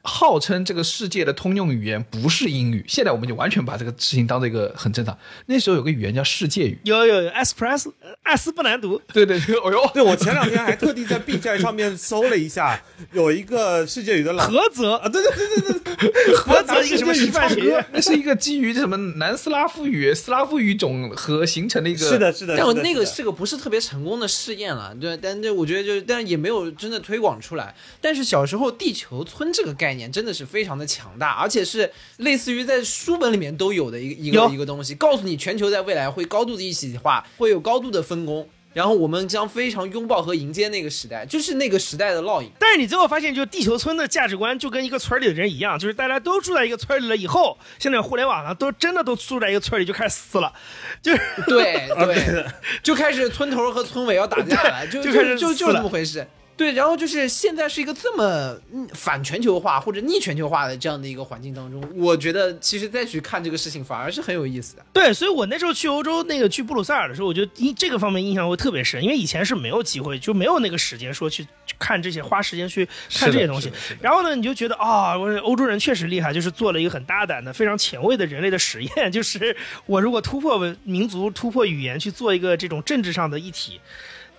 [0.04, 5.18] 号称这个世界的通用语言不是英语，现在我们就完全把这个事情当做一个很正常。
[5.48, 7.92] 那时候有个语言叫世界语，有有有，espresso，
[8.24, 12.82] 艾斯不难读，对对对，哦呦，对我前两天还特地在 B 站上面搜了一下，
[13.14, 22.00] 有一个世界语的老菏泽啊，对对对对对对，菏泽一个什么师范学，那是一个基于什么南斯拉夫语、斯拉夫语种和形成的一个。
[22.00, 27.76] 是的，是的，但我那个是个不是特别成功的试验了，对，但这我觉得就是，但也没有真的推广出来。
[28.00, 42.50] 但是小时候地球村这个概念真的是非常的强大，而且是类似于在书本里面都有的一个一个一个东西，告诉你全球在未来会高度的一体化，会有高度的分工，然后我们将非常拥抱和迎接那个时代，就是那个时代的烙印。
[42.60, 50.54] 但是你最后发现，就是地球村的价值观就跟一个村儿里的人一样，就是大家都住在一个村儿里了以后，现在互联网了，都真的都住在一个村儿里就开始撕了，
[51.02, 52.46] 就是对 对，
[52.84, 56.26] 就开始村头和村尾要打架了， 就就就就就撕了这么回事。
[56.60, 64.86] 对，然后就是现在是一个这么嗯反全球化或者逆全球化的这样的一个环境当中，我觉得其实再去看这个事情反而是很有意思的。
[64.92, 73.72] 对，所以我那时候去欧洲那个去布鲁塞尔的时候，我觉得因这个方面印象会特别深，因为以前是没有机会，就没有那个时间说去去看这些，花时间去看这些东西。
[74.02, 79.56] 然后呢，你就觉得啊、我欧洲人确实厉害，就是做了一个很大胆的、非常前卫的人类的实验， 就是
[79.86, 83.80] 我如果突破文民族、突破语言去做一个这种政治上的一体。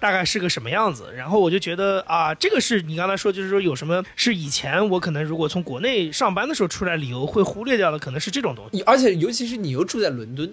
[0.01, 8.83] 大概是个什么样子，然后我就觉得啊，这个是你刚才说，就是说有什么是以前我可能如果从国内上班的时候出来旅游会忽略掉的，可能是这种东西。
[8.83, 10.51] 而且尤其是你又住在伦敦，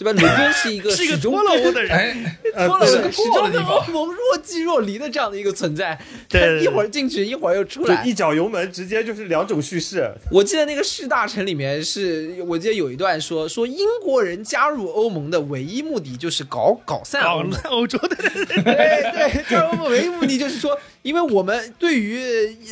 [0.00, 0.18] 对吧？
[0.18, 1.92] 伦敦是一个 是一个始终脱了欧的人，
[2.54, 5.98] 哎，脱了呃对欧始终跟欧盟若即若离的这样的一个存在，
[6.28, 10.10] 对对对一会儿进去一会儿又出来，一脚油门，直接就是两种叙事。
[10.30, 17.60] 我记得那个士大臣里面是，我记得有一段说说英国人加入欧盟的唯一目的就是搞搞散欧搞盟。
[17.64, 18.30] 欧洲的人。
[18.64, 22.18] 对对，加入欧盟唯一目的就是说，因为我们对于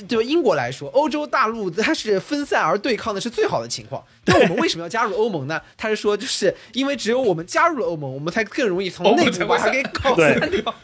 [0.09, 4.03] 对吧英国来说，欧洲大陆它是分散而对抗的是最好的情况。
[4.25, 5.61] 那我们为什么要加入欧盟呢？
[5.77, 10.75] 他是说，就是因为只有我们加入了欧盟，我们才更容易从内部把它给搞散掉。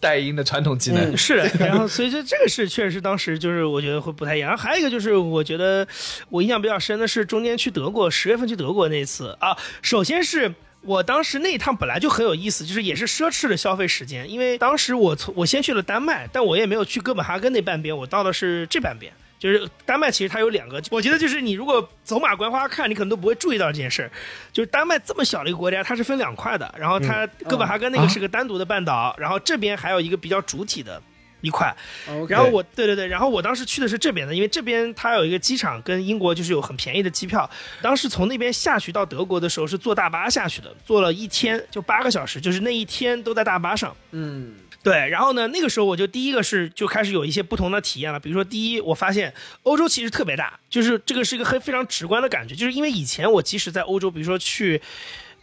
[0.00, 1.16] 代 音的传统技能。
[1.16, 4.48] 是，然后所以这这个是确实是当时就是我觉得会不太一样。
[4.48, 5.86] 然后还有一个就是我觉得
[6.28, 10.54] 我印象比较深的是中间去德国十月份去德国那次啊，首先是。
[10.82, 19.12] 我当时那一趟本来就很有意思，就是也是奢侈的消费时间，因为当时我从我先去了丹麦，但我也没有去哥本哈根那半边，我到的是这半边。
[19.38, 24.10] 就是丹麦其实它有两个，我觉得就是你如果走马观花看，你可能都不会注意到这件事儿。
[24.52, 31.00] 就是丹麦这么小的一个国家，它是分两块的，然后它哥本哈根那个是个单独的半岛，然后这边还有一个比较主体的
[31.40, 31.74] 一块。
[32.28, 37.48] 然后我对对对，然后我当时去的是这边的，因为这边它有一个机场跟英国就是有很便宜的机票。
[37.82, 43.94] 当时从那边下去到德国的时候是坐大巴下去的，坐了一天就八个小时，就是那一天都在大巴上。
[44.12, 48.18] 嗯，对，然后呢，那个时候我就第一个是就开始有一些不同的体验了。
[48.18, 49.32] 比如说，第一，我发现
[49.62, 54.80] 欧洲其实特别大，就是这个是一个很非常直观的感觉，就是因为以前我即使在欧洲，比如说去。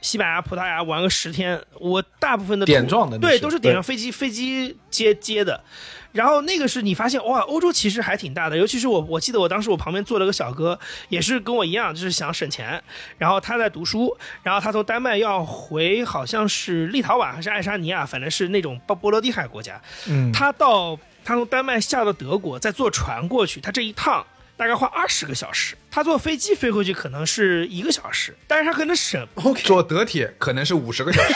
[0.02, 5.64] 西班牙、葡萄牙玩个十天，我大部分的点状的对，都是点上飞机飞机接接的。
[6.12, 10.80] 然后那个是你发现哇，欧洲其实还挺大的，尤其是我，我记得我当时我旁边坐了个小哥，
[11.10, 12.82] 也是跟我一样，就是想省钱，
[13.18, 24.26] 然后他在读书，然后他从丹麦要回好像是立陶宛还是爱沙尼亚，反正是那种波波罗的海国家，嗯，他到他从丹麦下到德国，再坐船过去，他这一趟
[24.56, 29.26] 大概花二十个小时，他坐飞机飞回去可能是一个小时，但是他可能省。
[29.36, 29.62] O.K.
[29.64, 31.34] 坐德铁可能是五十个小时，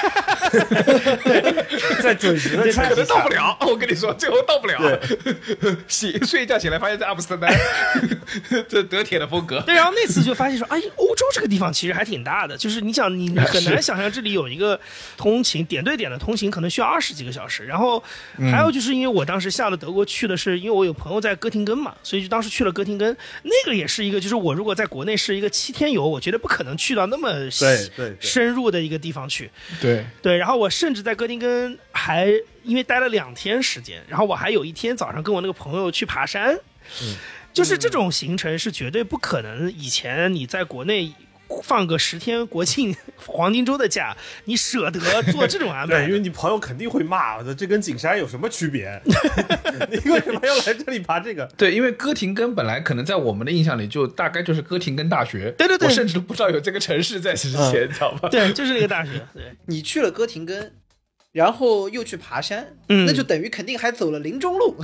[2.03, 3.57] 在准时的前可能，到不了。
[3.61, 4.99] 我跟你说，最后到不了。
[5.87, 7.57] 醒 睡一觉醒来，发现在阿姆斯特丹，
[8.67, 9.61] 这德铁的风格。
[9.61, 14.77] 对，然后那次就发现说，哎，欧洲这个地方其实还挺大的，就是你想，你很难想象这里有一个
[15.15, 17.65] 通勤点对点的通勤，可能需要二十几个小时。
[17.65, 18.03] 然后
[18.51, 29.49] 还有就是因为我当时下了德国去的是，因为我有朋友在哥廷根嘛，所以就当时去了哥廷根，那个也是一个，就是我如果在国内是一个七天游，我觉得不可能去到那么对对对深入的一个地方去。
[29.81, 32.31] 对，对，然后我甚至在哥廷根还
[32.63, 36.57] 因为待了两天时间，然后我还有一天早上跟我那个朋友去爬山，
[37.53, 39.71] 就是这种行程是绝对不可能。
[39.71, 41.11] 以前你在国内
[41.63, 42.95] 放个十天国庆
[43.25, 44.99] 黄金周的假，你舍得
[45.31, 46.13] 做这种安对，排因？
[46.13, 49.01] 为你朋友肯定会骂的，这跟景山有什么区别？
[49.89, 51.45] 你为什么要来这里爬这个？
[51.57, 58.29] 对，因为哥廷根本来可能在我们的印象里就大概就是哥廷根大学，对对对我甚至都不知道有这个城市在之前，你知道吧？
[58.29, 59.11] 对，就是那个大学。
[59.33, 60.73] 对，你去了哥廷根，
[61.31, 64.75] 然后又去爬山，嗯那就等于肯定还走了林中路。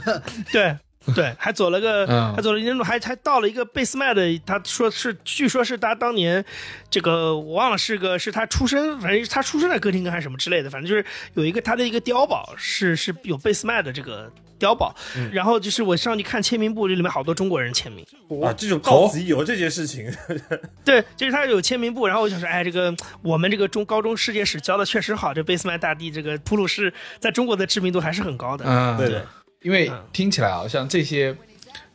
[0.51, 0.77] 对
[1.13, 2.33] 对，还走了个，嗯。
[2.35, 6.43] 还走了一路，还还到了一个贝斯麦的，他说是，据说是他当年
[6.89, 14.95] 这个我忘了是个是他出生，反正是他出生在哥廷根还是什么之类的，反正就是有一个他的一个碉堡是是有贝斯麦的这个碉堡，
[15.31, 18.05] 然后就是我上去看签名簿，这里面好多中国人签名，
[18.43, 20.11] 啊，这种到此一游这件事情，
[20.83, 29.27] 对，就是他有签名簿，然后我想说，哎，这个我们这个中高中世界史教的确实好，这贝斯麦大帝这个普鲁士在中国的知名度还是很高的，嗯，对的，
[29.65, 31.35] 因为听起来好像这些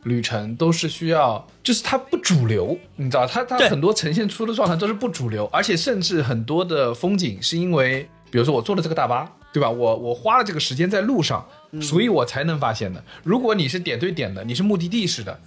[0.03, 9.69] 旅程都是需要，就是它不主流，你知道，它它很多呈现出的状态都是不主流，而且甚至很多的风景是因为，比如说我坐了这个大巴，对吧？
[9.69, 11.47] 我我花了这个时间在路上，
[11.81, 13.01] 所以我才能发现的。
[13.23, 15.39] 如果你是点对点的，你是目的地式的，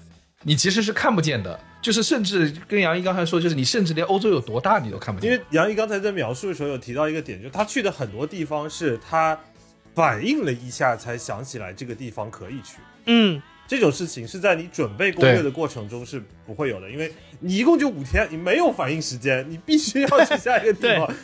[0.45, 1.61] 你其实是看不见的。
[1.83, 5.31] 就是甚至跟杨毅刚才说，就是你甚至连欧洲有多大你都看不见。
[5.31, 9.39] 因为杨毅刚才在描述的时候有提到一个点，就是他去的很多地方是他
[9.95, 12.78] 反应了一下才想起来这个地方可以去。
[13.07, 21.14] 嗯，这种事情是在你准备攻略的过程中是不会有的，因为你一共就五天，你没有反应时间，你必须要去下一个地方，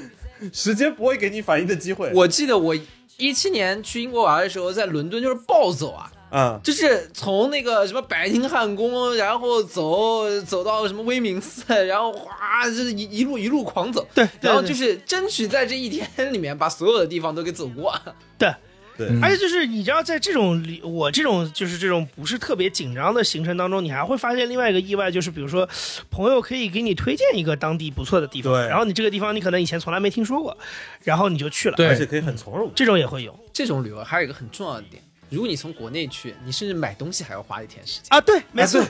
[0.52, 2.10] 时间不会给你反应的机会。
[2.14, 2.76] 我记得我
[3.16, 17.92] 一七年去英国玩的时候，在伦敦就是暴走啊，啊、就是从那个什么白金汉宫，然后走走到什么威明寺，然后哗，就是一一路一路狂走，对，然后就是争取在这一天里面把所有的地方都给走过。
[18.38, 18.52] 对。
[18.98, 25.66] 对，而且就是你知道，在这种里我这种就是这种不是特别紧张的行程当中，你还会发现另外一个意外，就是比如说
[26.10, 28.66] 朋友可以给你推荐一个当地不错的地方，对。
[28.66, 30.54] 然后你这个地方你可能以前从来没听说过，
[31.02, 31.86] 然后你就去了，对。
[31.86, 32.70] 而且可以很从容。
[32.74, 33.34] 这种也会有。
[33.54, 38.06] 这种旅游还有一个很重要的点，如果你从国内去，你甚至买东西还要花一天时间。
[38.08, 38.84] 啊，对，没错，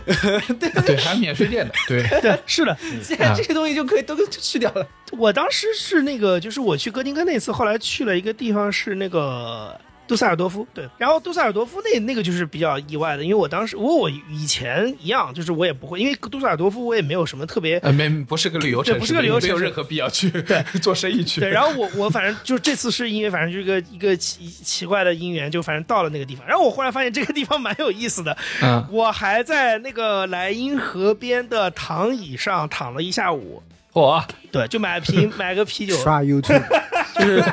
[0.59, 4.86] 对 对，还有免税店的， 对，对，是的， 现在这些东西就可以都都去掉了。
[5.12, 9.78] 我当时是那个，就是我去哥廷根那次，后来去了一个地方是那个。
[10.11, 20.65] 杜塞尔多夫，对，然后杜塞尔多夫那那个就是比较意外的，因为我当时我我以前一样，就是我也不会，因为杜塞尔多夫我也没有什么特别呃，没不是个旅游城市，不是个旅游城市没有任何必要去对。
[20.83, 21.41] 做生意去。
[21.41, 36.63] 对，然后我我反正就这次是因为反正就是一个一个奇奇怪的因缘，就反正到了那个地方，然后我忽然发现这个地方蛮有意思的，嗯，我还在那个莱茵河边的躺椅上躺了一下午，嚯，对，就买瓶买个啤酒，刷 YouTube，
[37.15, 37.45] 就是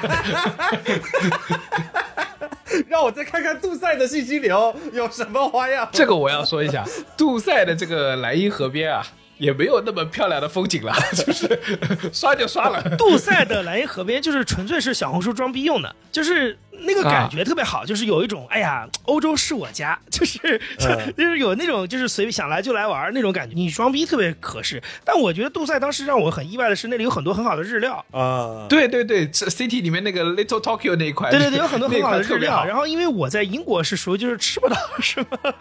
[2.88, 5.88] 让我再看看杜塞的信息流有什么花样。
[5.92, 6.86] 这个我要说一下，
[7.18, 9.06] 杜塞的这个莱茵河边啊，
[9.38, 11.60] 也没有那么漂亮的风景了， 就是
[12.12, 12.82] 刷就刷了。
[12.98, 20.38] 杜塞的莱茵河边就是纯粹是小红书装逼用的，就是那个感觉特别好，就是有一种哎呀，欧洲是我家， 就是
[20.80, 24.82] 就嗯就是有那种就是随便想来就来玩那种感觉，你装逼特别合适。
[25.04, 28.04] 但我觉得杜塞当时让我很意外的是，那里有很多很好的日料。
[28.12, 32.64] 啊，对对对这，City 里面那个 Little Tokyo 那一块，对对对，有很多很好的日料。
[32.66, 35.54] 然后因为我在英国是属于就是吃不到什么，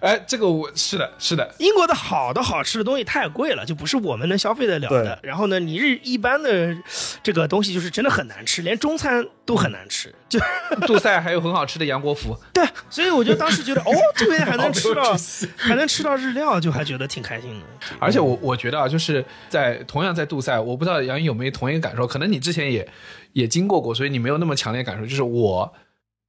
[0.00, 5.18] 哎，这个我是的，是的，英国的好的好吃的东西太贵了，就不是我们能消费得了的。
[5.22, 6.76] 然后呢，你日一般的
[7.22, 10.14] 这个东西就是真的很难吃，连中餐都很难吃。
[10.28, 10.38] 就
[10.86, 15.16] 杜塞还有很好吃的杨国福， 对，所以我就当时觉得，哦， 这边还能吃到，
[15.56, 17.66] 还能吃到日料，就还觉得挺开心的。
[17.98, 22.88] 而且我我觉得啊，就是在同样在杜塞，我不知道杨毅有没有同一个感受，可能你之前也
[23.32, 25.04] 也经过过，所以你没有那么强烈感受。
[25.04, 25.72] 就是我，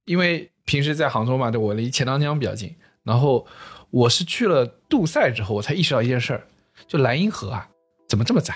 [0.04, 2.74] 因为平时在杭州嘛，对我离钱塘江比较近，
[3.04, 3.46] 然后
[3.90, 6.46] 我是去了杜塞之后，我才意识到一件事儿，
[6.86, 7.68] 就莱茵河啊，
[8.08, 8.54] 怎么这么窄？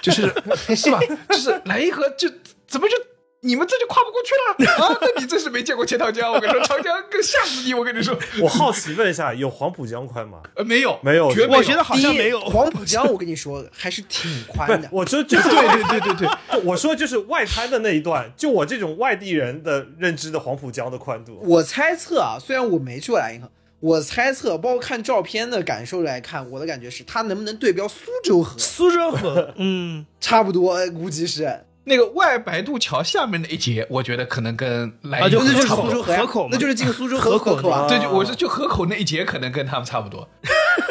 [0.00, 0.22] 就是
[0.76, 0.98] 是吧？
[1.28, 2.28] 就是莱茵河就
[2.66, 2.94] 怎么就。
[3.42, 4.34] 你们这就跨不过去
[4.68, 4.98] 了啊！
[5.00, 7.72] 那你真是没见过钱塘江，我跟你说，长江更吓死你！
[7.72, 10.42] 我跟你说，我好奇问一下，有黄浦江宽吗？
[10.56, 12.38] 呃，没有，没有绝没有我觉得好像没有。
[12.40, 14.86] 黄浦江，我跟你说还是挺宽的，。
[14.92, 21.40] 我说就是对对对对对，我说就是外滩的那一段，就我这种外地人的认知的黄浦江的宽度。
[21.42, 23.50] 我猜测啊，虽然我没去过莱茵河，
[23.80, 31.64] 我猜测，包括看照片的感受来看，我的感觉是它能不能对标苏州河，苏州河， 嗯，差不多，估计是。
[31.84, 35.68] 那个外白渡桥下面那一节，我觉得可能跟莱啊就茵河那就是。
[35.68, 37.88] 苏州河河口嘛那就是进苏州河口河口啊。
[37.88, 40.28] 对，就我是就河口那一节，可能跟他们差不多。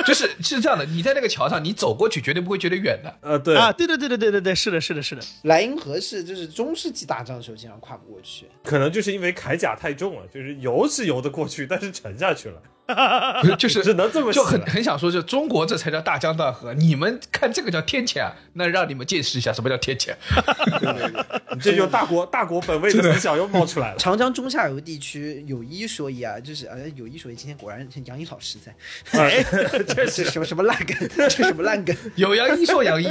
[0.06, 3.16] 就是是这样的，你在那个桥上，你走过去绝对不会觉得远的。
[3.22, 5.22] 呃，对，啊，对对对对对对对，是的，是的，是的。
[5.44, 8.48] 莱茵河是就是中世纪打仗的时候经常跨不过去。
[8.64, 12.60] 可能就是因为铠甲太重了，就是游是游得过去，但是沉下去了。
[13.58, 20.14] 就是只能这么就很很想说，就中国这才叫大江大河，你们看这个叫天谴，那让你们见识一下什么叫天谴。
[21.62, 23.98] 这就大国大国本位的思想又冒出来了。
[23.98, 28.74] 长江中下游地区有一说一啊，就是呃有一说一，今天果然杨一老师在，
[29.20, 29.44] 哎，
[29.88, 31.96] 这是什么什么烂梗，这什么烂梗？
[32.16, 33.10] 有杨一说杨一，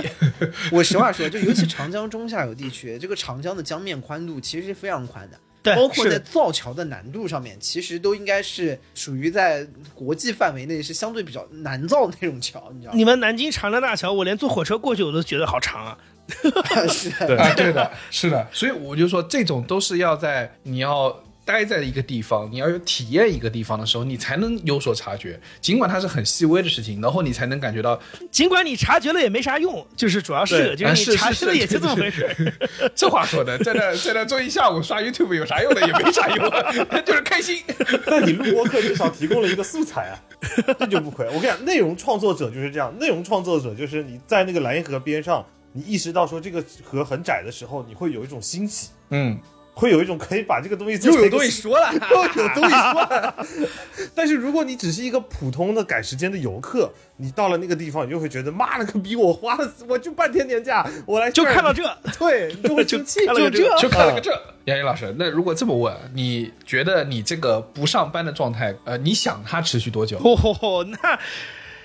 [0.72, 5.38] 我实话说，就尤其长江中下游地区，这个长江的江面宽度其实是非常宽的。
[5.62, 12.96] 对包括在造桥的难度上面，其实都应该是属于在国际范围内是相对比较难造的那种桥，你知道吗？
[12.96, 15.98] 你们南京长江大桥，我连坐火车过去我都觉得好长啊。
[16.90, 21.08] 是对啊， 对的，是的，所以我就说，这种都是要在你要
[21.48, 25.40] 待在一个地方，你要有体验一个地方的时候，你才能有所察觉。
[25.62, 27.98] 尽管它是很细微的事情，然后你才能感觉到，
[28.30, 32.52] 尽管你察觉了也没啥用，就是主要是就是你察觉了也就这么回事。
[32.94, 35.80] 这话说的，在那在那坐一下午刷 YouTube 有啥用的？
[35.88, 36.70] 也没啥用啊，
[37.00, 37.62] 就是开心。
[38.04, 40.20] 但你录播课至少提供了一个素材啊，
[40.78, 41.24] 这就不亏。
[41.28, 45.42] 我跟你讲，内容创作者就是这样，内容创作者就是你在那个莱茵河边上，
[45.72, 49.38] 你意识到说这个河很窄的时候，你会有一种欣喜，嗯，
[49.78, 53.46] 会有一种可以把这个东西做成一个说了， 又有东西说了。
[54.12, 61.84] 但是如果你只是一个普通的赶时间的游客，你到了那个地方，你就会觉得妈了个逼，我花了我就半天年假，我来就看到这，
[62.18, 64.32] 对， 你就会生气，了就这就看了个这。
[64.64, 70.18] 杨毅老师，那如果这么问，你觉得你这个不上班的状态，呃，你想它持续多久？
[70.18, 71.18] 哦吼吼，那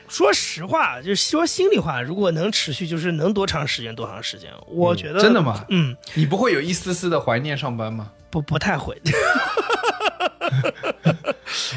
[0.07, 4.49] 说实话，就是说心里话，如果能持续，就是能多长时间多长时间。
[4.67, 8.11] 我觉得、真的吗嗯，你不会有一丝丝的怀念上班吗？
[8.29, 8.99] 不不太会。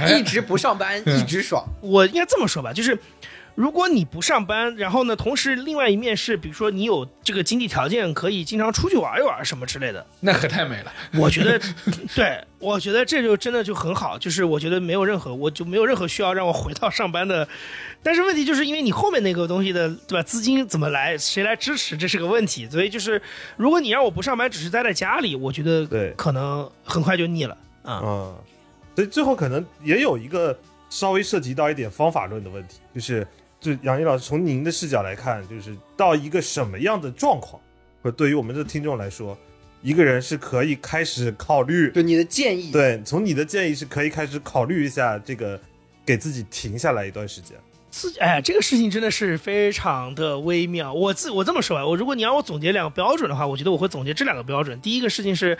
[0.08, 1.64] 一直不上班，一直爽。
[1.80, 2.98] 我应该这么说吧，就是
[3.56, 10.92] 如果你不上班，然后呢，同时另外一面是，比如说你有这个经济条件，可以经常出去玩一玩什么之类的，那可太美了。
[11.14, 11.58] 我觉得，
[12.14, 17.48] 对我觉得这就真的就很好，就是我觉得没有任何，我就没有任何需要让我回到上班的。
[18.02, 20.22] 但是问题就是因为你后面那个东西的，对吧？
[20.22, 22.68] 资金怎么来，谁来支持，这是个问题。
[22.68, 23.20] 所以就是，
[23.56, 28.02] 如果你让我不上班，只是待在家里，我觉得对可能很快就腻了啊。
[28.04, 28.36] 嗯，
[28.94, 30.56] 所以最后可能也有一个
[30.90, 33.26] 稍微涉及到一点方法论的问题，就是
[33.66, 37.60] 就杨毅老师从您的视角来看，就是到一个什么样的状况，
[38.00, 39.36] 或者对于我们的听众来说，
[39.82, 45.60] 一个人是可以开始考虑，对你的建议，对，从你的建议是可以开始考虑一下这个，
[46.04, 47.56] 给自己停下来一段时间。
[47.90, 50.92] 自己哎，这个事情真的是非常的微妙。
[50.92, 54.78] 我自我这么说吧，我如果你让我总结两个标准的话，我觉得我会总结这两个标准。
[54.80, 55.56] 第一个事情是，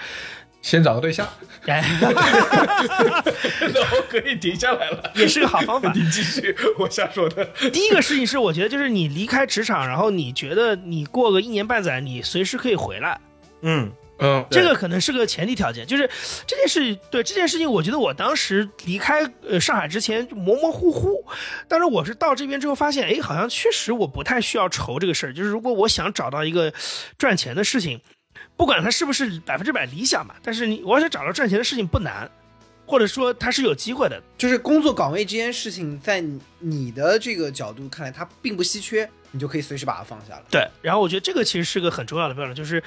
[0.62, 1.28] 先找个对象，
[1.66, 5.12] 哎， 然后可以停下来了。
[5.14, 5.92] 也是个好方法。
[5.94, 7.44] 你继续，我瞎说的。
[7.70, 13.20] 第一个事情是，我觉得就是你离开职场，然后你觉得你过个一年半载，你随时可以回来，
[13.62, 15.86] 嗯，嗯，这个可能是个前提条件。
[15.86, 16.10] 就是
[16.48, 21.24] 这件事，对这件事情，我觉得我当时离开呃上海之前模模糊糊，
[21.68, 25.32] 但是我是到这边之后发现，哎，好像确实我不太需要愁这个事儿。
[25.32, 26.72] 就是如果我想找到一个
[27.16, 28.00] 赚钱的事情，
[28.56, 32.30] 不管它是不是百分之百理想吧，但是你我要想找到赚钱的事情不难，
[32.86, 34.22] 或者说它是有机会的。
[34.38, 40.42] 就是工作岗位这件事情，在你你的这个角度看来，它并不稀缺，你就可以随时把它放下了。
[40.50, 42.82] 对，然后我觉得这个其实是个很重要的标准，就是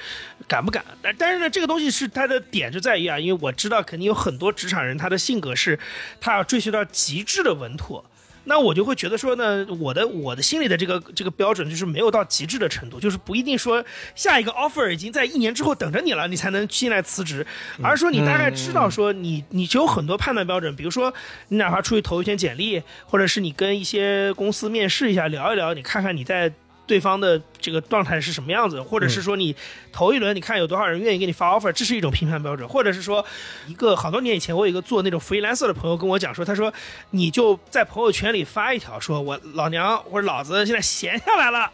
[0.48, 0.84] 敢不敢。
[1.00, 5.78] 但但是呢，这个东西是它的点就在于啊，因为我知道肯定有很多职场人，他的性格是
[6.20, 8.04] 他要追求到极致的稳妥。
[8.44, 13.84] 那我就会觉得说呢，我的我的心里的这个这个标准就是没有到极致的程度，就是不一定说
[14.14, 17.46] 下一个 offer 已经在一年之后等着你了，你才能进来辞职，
[17.82, 21.12] 而是说你大概知道说你你就有很多判断标准，比如说
[21.48, 26.52] 你哪怕出去投一篇简历，或者是你跟一些公司面试一下聊一聊，你看看你在。
[26.90, 29.54] 对方的这个状态是什么样子，或者是说你
[29.92, 33.24] 头一轮你看有多少人愿意给你发 offer，这是一种评判标准，或者是说
[33.68, 36.74] 一个好多年以前我有一个做那种 freelancer 的朋友跟我讲说，他说
[37.10, 41.70] 你就在朋友圈里发一条，说我老娘或者老子现在闲下来了。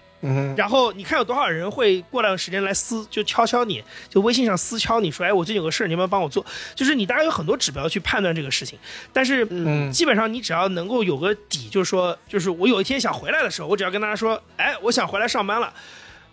[0.56, 6.44] 然后你看有多少人会过段时间来私就敲敲你，就微信上私敲你说，哎，我最近有个事儿，你要不要帮我做？
[6.74, 8.78] 就是你大概有很多指标去判断这个事情，
[9.12, 15.72] 但是嗯，基本上你只要能够有个底，就是说，就是我有一天想回来的时候，我只要跟大家说，哎，我想回来上班了，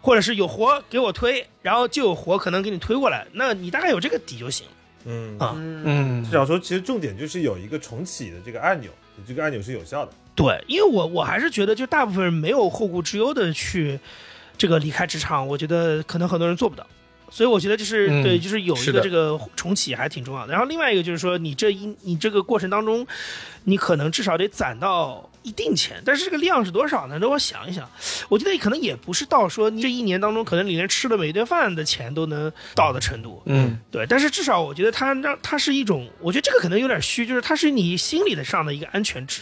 [0.01, 4.65] 或者是有活给我推，然后就有活可能给你推过来，那你大概有这个底就行。
[5.05, 5.37] 嗯。
[5.37, 5.53] 啊。
[5.57, 6.23] 嗯。
[6.23, 10.11] 至少说，其实重点就是有一个重启的这个按钮，你这个按钮是有效的。
[10.35, 13.99] 对，因为我我还是觉得，就大部分人没有后顾之忧的去
[14.57, 16.85] 这个离开职场，我觉得可能很多人做不到。
[17.29, 20.51] 所以我觉得就是、嗯对，就是有一个这个重启还挺重要的。
[20.51, 23.07] 然后另外一个就是说，你这一你这个过程当中，
[23.63, 27.17] 你可能至少得攒到一定钱，但是这个量是多少呢？
[27.17, 27.89] 让我想一想，
[28.29, 33.41] 我觉得可能也不是到说你这一年当中，可能你连吃的每一顿饭的钱都能到的程度。
[33.45, 39.41] 嗯对，但是至少我觉得它让它是一种，我觉得这个可能有点虚，就是它是你心理的上的一个安全值。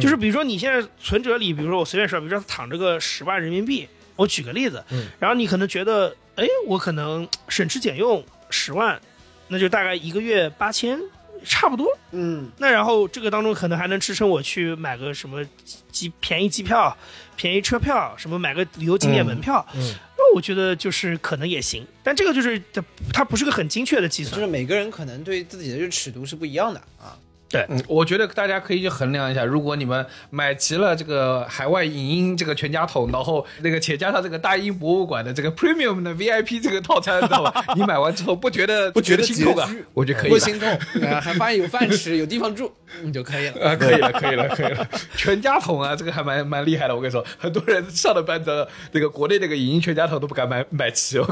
[0.00, 4.82] 就是比如说你现在存折里，比如说我随便说，比如说躺着个十万人民币，我举个例子，
[5.18, 9.00] 然后你可能觉得，哎，我可能省吃俭用十万，
[9.48, 10.98] 那就大概一个月八千，
[11.44, 11.86] 差不多。
[12.12, 15.44] 嗯，那然后这个当中可能还能支撑我去买个什么
[15.90, 16.96] 机便宜机票、
[17.36, 22.82] 便宜车票，什么买个旅游景点门票，嗯那我觉得就是可能也行，但这个就是它
[23.12, 24.50] 它不是个很精确的计算就是。
[24.50, 27.16] 每个人可能对自己的这个尺度是不一样的啊。
[27.52, 37.64] 嗯，我觉得大家可以去衡量一下，如果你们买齐了这个海外影音这个全家桶，然后那个且加上这个大英博物馆的这个 premium 的 VIP 这个套餐，知道吧？
[37.74, 39.70] 你买完之后不觉得 不觉得心痛啊？
[39.94, 40.36] 我觉得可以了。
[40.36, 40.68] 不心痛，
[41.08, 42.70] 啊还发现有饭吃，有地方住，
[43.02, 43.70] 你 就可以了。
[43.70, 46.94] 啊，可以了，可以了，可以了，全家桶啊，这个还蛮蛮厉害的。
[46.94, 51.18] 我跟你说，很多人上了班的这个国内那个影音全家桶都不敢买买齐。
[51.18, 51.26] 我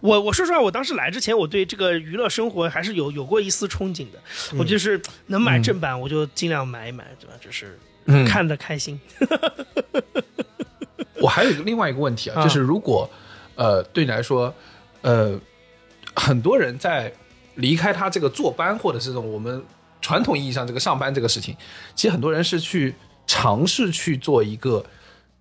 [0.00, 4.18] 我我说实话，我当时来之前，我对这个娱乐生活还是有有过一丝憧憬的。
[4.58, 7.32] 我就是能买正版，我就尽量买一买，对吧？
[7.40, 8.24] 就是嗯。
[8.26, 8.98] 看得开心。
[11.20, 12.42] 我还有一个另外一个问题啊，啊。
[12.42, 13.08] 就是如果
[13.56, 14.54] 呃对你来说，
[15.02, 15.38] 呃，
[16.14, 17.12] 很多人在
[17.56, 19.60] 离开他这个坐班或者是这种我们
[20.00, 21.56] 传统意义上这个上班这个事情，
[21.94, 22.94] 其实很多人是去
[23.26, 24.84] 尝试去做一个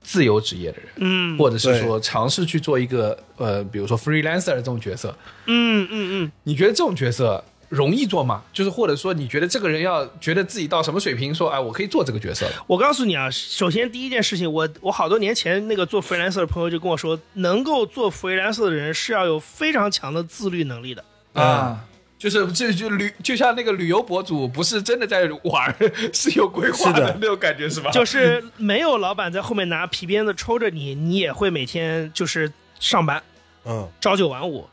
[0.01, 5.15] 自由职业的人，嗯或者是说尝试去做一个呃，比如说 freelancer 这种角色，
[5.45, 8.43] 嗯嗯嗯，你觉得这种角色容易做吗？
[8.53, 12.47] 就是或者说你觉得这个人要觉得自己到什么水平，说哎，我可以做这个角色？
[12.65, 21.03] 我告诉你啊，首先第一件事情，我我好多年前那个做 freelancer 的朋友就跟我说，能够做 freelancer 的人是要有非常强的自律能力的。
[21.33, 21.85] 啊，
[22.17, 25.75] 就是就就旅，就像那个旅游博主，不是真的在玩，
[26.13, 27.91] 是有规划的那种感觉，是吧？
[27.91, 33.21] 就是没有老板在后面拿皮鞭子抽着你，你也会每天就是上班，
[33.65, 34.67] 嗯，朝九晚五。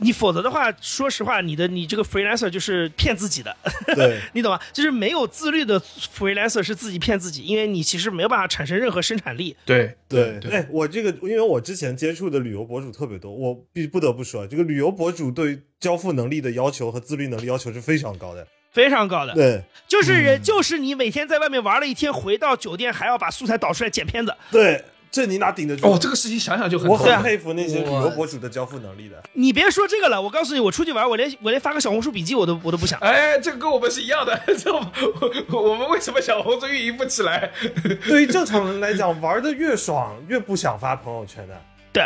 [0.00, 3.54] 你否则的话，说实话，你的你这个 freelancer 就是骗自己的，
[3.94, 4.60] 对， 你懂吗？
[4.72, 9.56] 就是没有自律的 freelancer 是自己骗自己，因为你其实没有办法产生任何生产力。
[9.64, 18.46] 对对，哎，我这个，因为我之前接触的旅游博主特别多，我必不得不说，这个旅游博主对交付能力的要求和自律能力要求是非常高的。
[18.72, 19.60] 非常高的，对。
[19.88, 25.86] 就是人，就是你每天在外面玩了一天，回到酒店还要把素材导出来剪片子，对，这你哪顶得住？
[25.86, 29.20] 哦，这个事情想想就很我很佩服那些旅游博主的交付能力的。
[29.32, 32.98] 你别说这个了，我告诉你，我出去玩，我连我连发个小红书笔记我都我都不想。
[33.00, 34.40] 哎，这个跟我们是一样的。
[34.56, 37.50] 这我我们为什么小红书运营不起来？
[38.06, 41.60] 对于正常人来讲，玩的越爽，越不想发朋友圈的。
[41.92, 42.04] 对，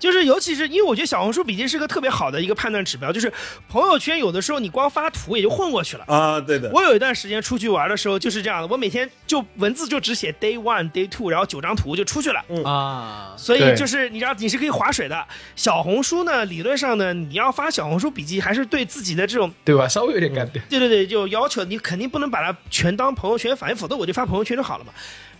[0.00, 3.32] 就是尤其是因为我觉得小红书笔记是个特别好的一个判断指标，就是
[3.68, 6.04] 朋友圈有的时候你光发图也就混过去了。
[6.08, 12.42] 啊，对的，我有一段时间出去玩的时候就是这样的，我每天就文字就只写 day one、day two，然后九张图就出去了。
[12.64, 15.24] 啊，所以就是你知道你是可以划水的。
[15.54, 19.86] 小红书呢，理论上呢，你要发小红书笔记，还是对自己的这种对吧？
[19.86, 20.64] 稍微有点干点。
[20.70, 24.92] 对对对，就要求你肯定不能把它全当朋友圈反，否则我就发朋友圈就好了嘛。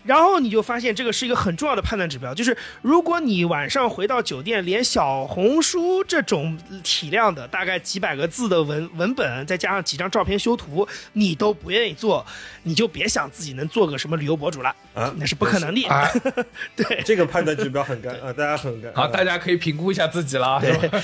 [0.04, 12.24] 然后你就发现这个是一个很重要的判断指标，就是如果你晚上回到酒店，连小红书这种体量的大概几百个字的文文本，再加上几张照片修图，你都不愿意做，
[12.62, 15.12] 你就别想自己能做个什么旅游博主了，啊？
[15.16, 15.86] 那是不可能的。
[15.86, 16.08] 啊，
[16.74, 18.92] 对，这个判断指标很干啊， 大家很干。
[18.94, 20.98] 好，大家可以评估一下自己了，是吧？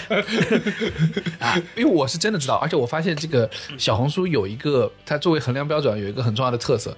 [1.47, 6.97] 啊，因为我是真的知道，而且我发现这个小红书有一个，它作为衡量标准有一个很重要的特色，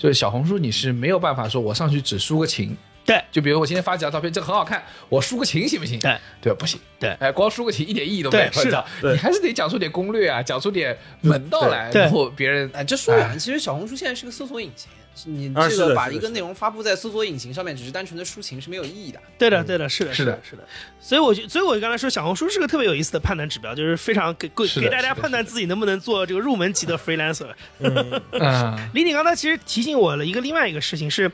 [0.00, 2.74] 就是小红书你是没有办法说我上去只输个情。
[3.04, 5.98] 对，就比如我今天发几张照片，这个很好看，我输个情行不行？
[5.98, 6.54] 对，对？
[6.54, 6.80] 不行。
[6.98, 8.52] 对哎，光输个情一点意义都没有。
[8.52, 14.88] 是的你还是得讲出点攻略啊，讲出点门道来，然后别人哎，这说完了，其实小红书现在是个搜索引擎，
[15.26, 19.20] 你啊这个把一个内容发布在搜索引擎上面，只是单纯的抒情是没有意义的。
[19.36, 20.64] 对的，对的，是的，是的的，是的。
[21.00, 27.48] 所以我就，所以我刚才说，小红书是个特别有意思的判断指标，就是非常给给给大家判断自己能不能做这个入门级的 freelancer。
[27.80, 28.20] 嗯
[28.94, 31.30] 李你刚才其实提醒我了一个另外一个事情是，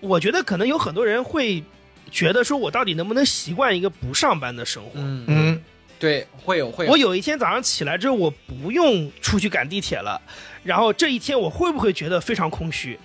[0.00, 1.62] 我觉得可能有很多人会
[2.10, 4.92] 觉得说，我到底能不能习惯一个不上班的生活？
[4.94, 5.62] 嗯，嗯
[5.98, 6.92] 对，会有会有。
[6.92, 10.20] 我有一天早上起来之后，我不用出去赶地铁了，
[10.62, 12.98] 然后这一天我会不会觉得非常空虚？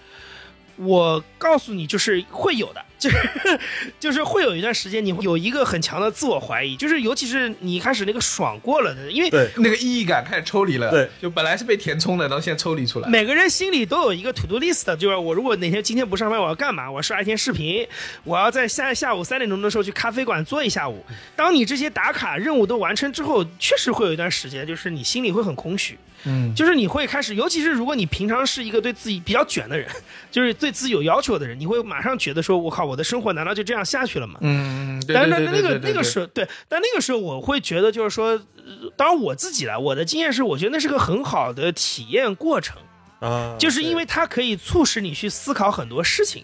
[0.76, 3.60] 我告诉你，就是会有的，就 是
[4.00, 10.90] 就是会有一段时间，你会有一个很强的自我怀疑，就是尤其是你一开始那个爽过了的，因为对，那个意义感开始抽离了。
[10.90, 13.08] 对，就本来是被填充的，然后现在抽离出来。
[13.08, 16.90] 每个人心里都有一个 to do list，就是我如果哪天今天不上班，我要干嘛？
[16.90, 17.88] 我要刷一天视频，
[18.24, 21.06] 我要在下下午三点钟的时候去咖啡馆坐一下午。
[21.36, 25.98] 当你这些打卡任务都完成之后，确实会有一段时间，就是你心里会很空虚。
[26.26, 29.90] 嗯，就是你会开始，尤其是如果你平常是一个对自己比较卷的人，
[30.32, 34.40] 就是对自己有要求的人，你会马上觉得说，我靠，我的生活难道就这样下去了吗？
[34.42, 42.78] 嗯，但那那个那个时候对，但那个时候我会觉得就是说，呃当然我自己来，我的经验是，我觉得那是个很好的体验过程。
[43.20, 46.44] 啊，就是因为它可以促使你去思考很多事情。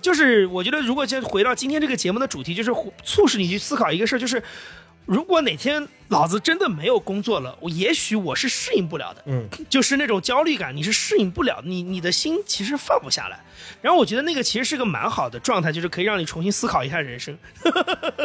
[0.00, 2.70] 就是我觉得，如果就回到今天这个节目的主题，就是
[3.02, 4.40] 促使你去思考一个事儿，就是
[5.08, 13.40] 如果哪天老子真的没有工作了，我也许我是适应不了的，嗯，就是那种焦虑感，你是适应不了，你你的心其实放不下来。
[13.80, 17.36] 然后我觉得那个其实是个蛮好的状态，就是可以让你重新思考一下人生。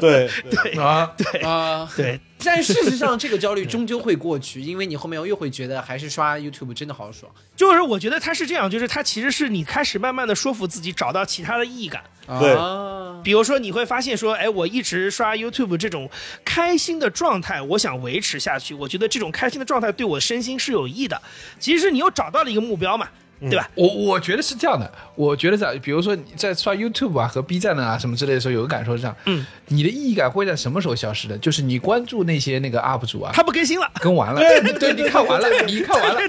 [0.02, 0.74] 对 对。
[0.74, 7.32] 对啊，对啊、对，但事实上， 这个焦虑终究会过去，因为你后面又会觉得还是刷 YouTube 真的好爽。
[7.56, 12.04] 就是我觉得它是这样，就是它其实是你开始慢慢的说服自己找到其他的意义感。
[12.40, 16.10] 对啊，比如说，你会发现说，哎，我一直刷 YouTube 这种
[16.46, 18.74] 开心的状态，我想维持下去。
[18.74, 21.22] 我觉得这种开心的状态对我身心是有益的。
[21.60, 23.10] 其实你又找到了一个目标嘛，
[23.50, 23.70] 对吧？
[23.76, 31.38] 我我觉得是这样的，我觉得在比如说你在刷 YouTube 啊和 B 站啊什么之类的时候，有个感受是这样，嗯，你的意义感会在什么时候消失的？
[31.38, 36.22] 就是你关注那些那个 UP 主啊，他不更新了，更完了，对 对，你看完了，你看完了，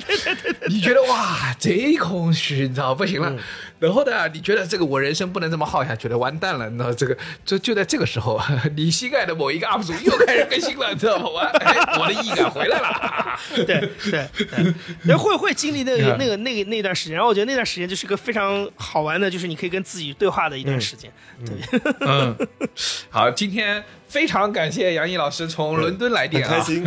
[0.69, 3.35] 你觉得哇，贼空虚，你知道不行了。
[3.80, 8.40] 然后呢，你觉得这个我人生不能这么耗下去了，完蛋了，那这个就就在这个时候，
[8.76, 11.24] 你膝盖的某一个 UP 主又开始更新了，你知道吗？
[11.26, 13.38] 我哎，我的意义感回来了。
[13.56, 13.64] 对
[14.10, 21.10] 对对，然后会会经历那个那个那个那段时间，然后我觉得那段时间就是个非常好玩的，就是你可以跟自己对话的一段时间。
[21.44, 22.34] 对，嗯，
[23.10, 26.84] 好，今天非常感谢杨毅老师从伦敦来很电啊，开心。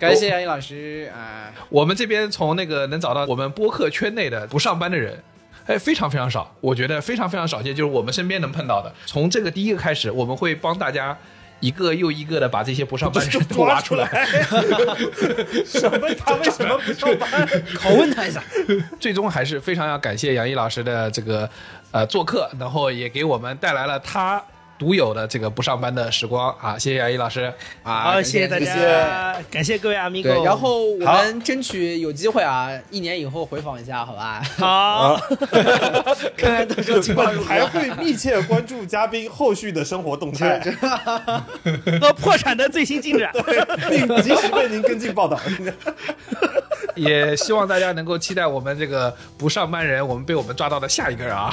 [0.00, 5.22] 感谢杨毅老师啊、我们这边从那个能找到我们播客圈内的不上班的人。
[5.70, 8.92] 哎，非常非常少，我觉得非常非常少见，就是我们身边能碰到的。
[9.06, 11.16] 从这个第一个开始，我们会帮大家
[11.60, 14.04] 一个又一个的把这些不上班的人 都挖出来，
[15.64, 16.08] 什么？
[16.18, 17.46] 他为什么不上班？
[17.78, 18.42] 拷问他一下。
[18.98, 21.48] 最终还是非常要感谢杨毅老师的这个
[21.92, 24.42] 呃做客，然后也给我们带来了他
[24.80, 26.78] 独有的这个不上班的时光啊！
[26.78, 27.52] 谢谢杨毅老师。
[27.82, 30.22] 啊，好，谢谢大家，感谢各位 amigo。
[30.22, 34.42] 对，然后我们争取有机会啊，一年以后回访一下，好吧？
[34.56, 35.20] 好，
[36.34, 37.46] 看看到时候情况如何。
[37.46, 40.58] 还会密切关注嘉宾后续的生活动态，
[42.00, 43.30] 和破产的最新进展。
[43.90, 45.38] 并及时为您跟进报道。
[46.96, 51.52] 也希望大家能够期待我们这个不上班人，我们被我们抓到的下一个人啊！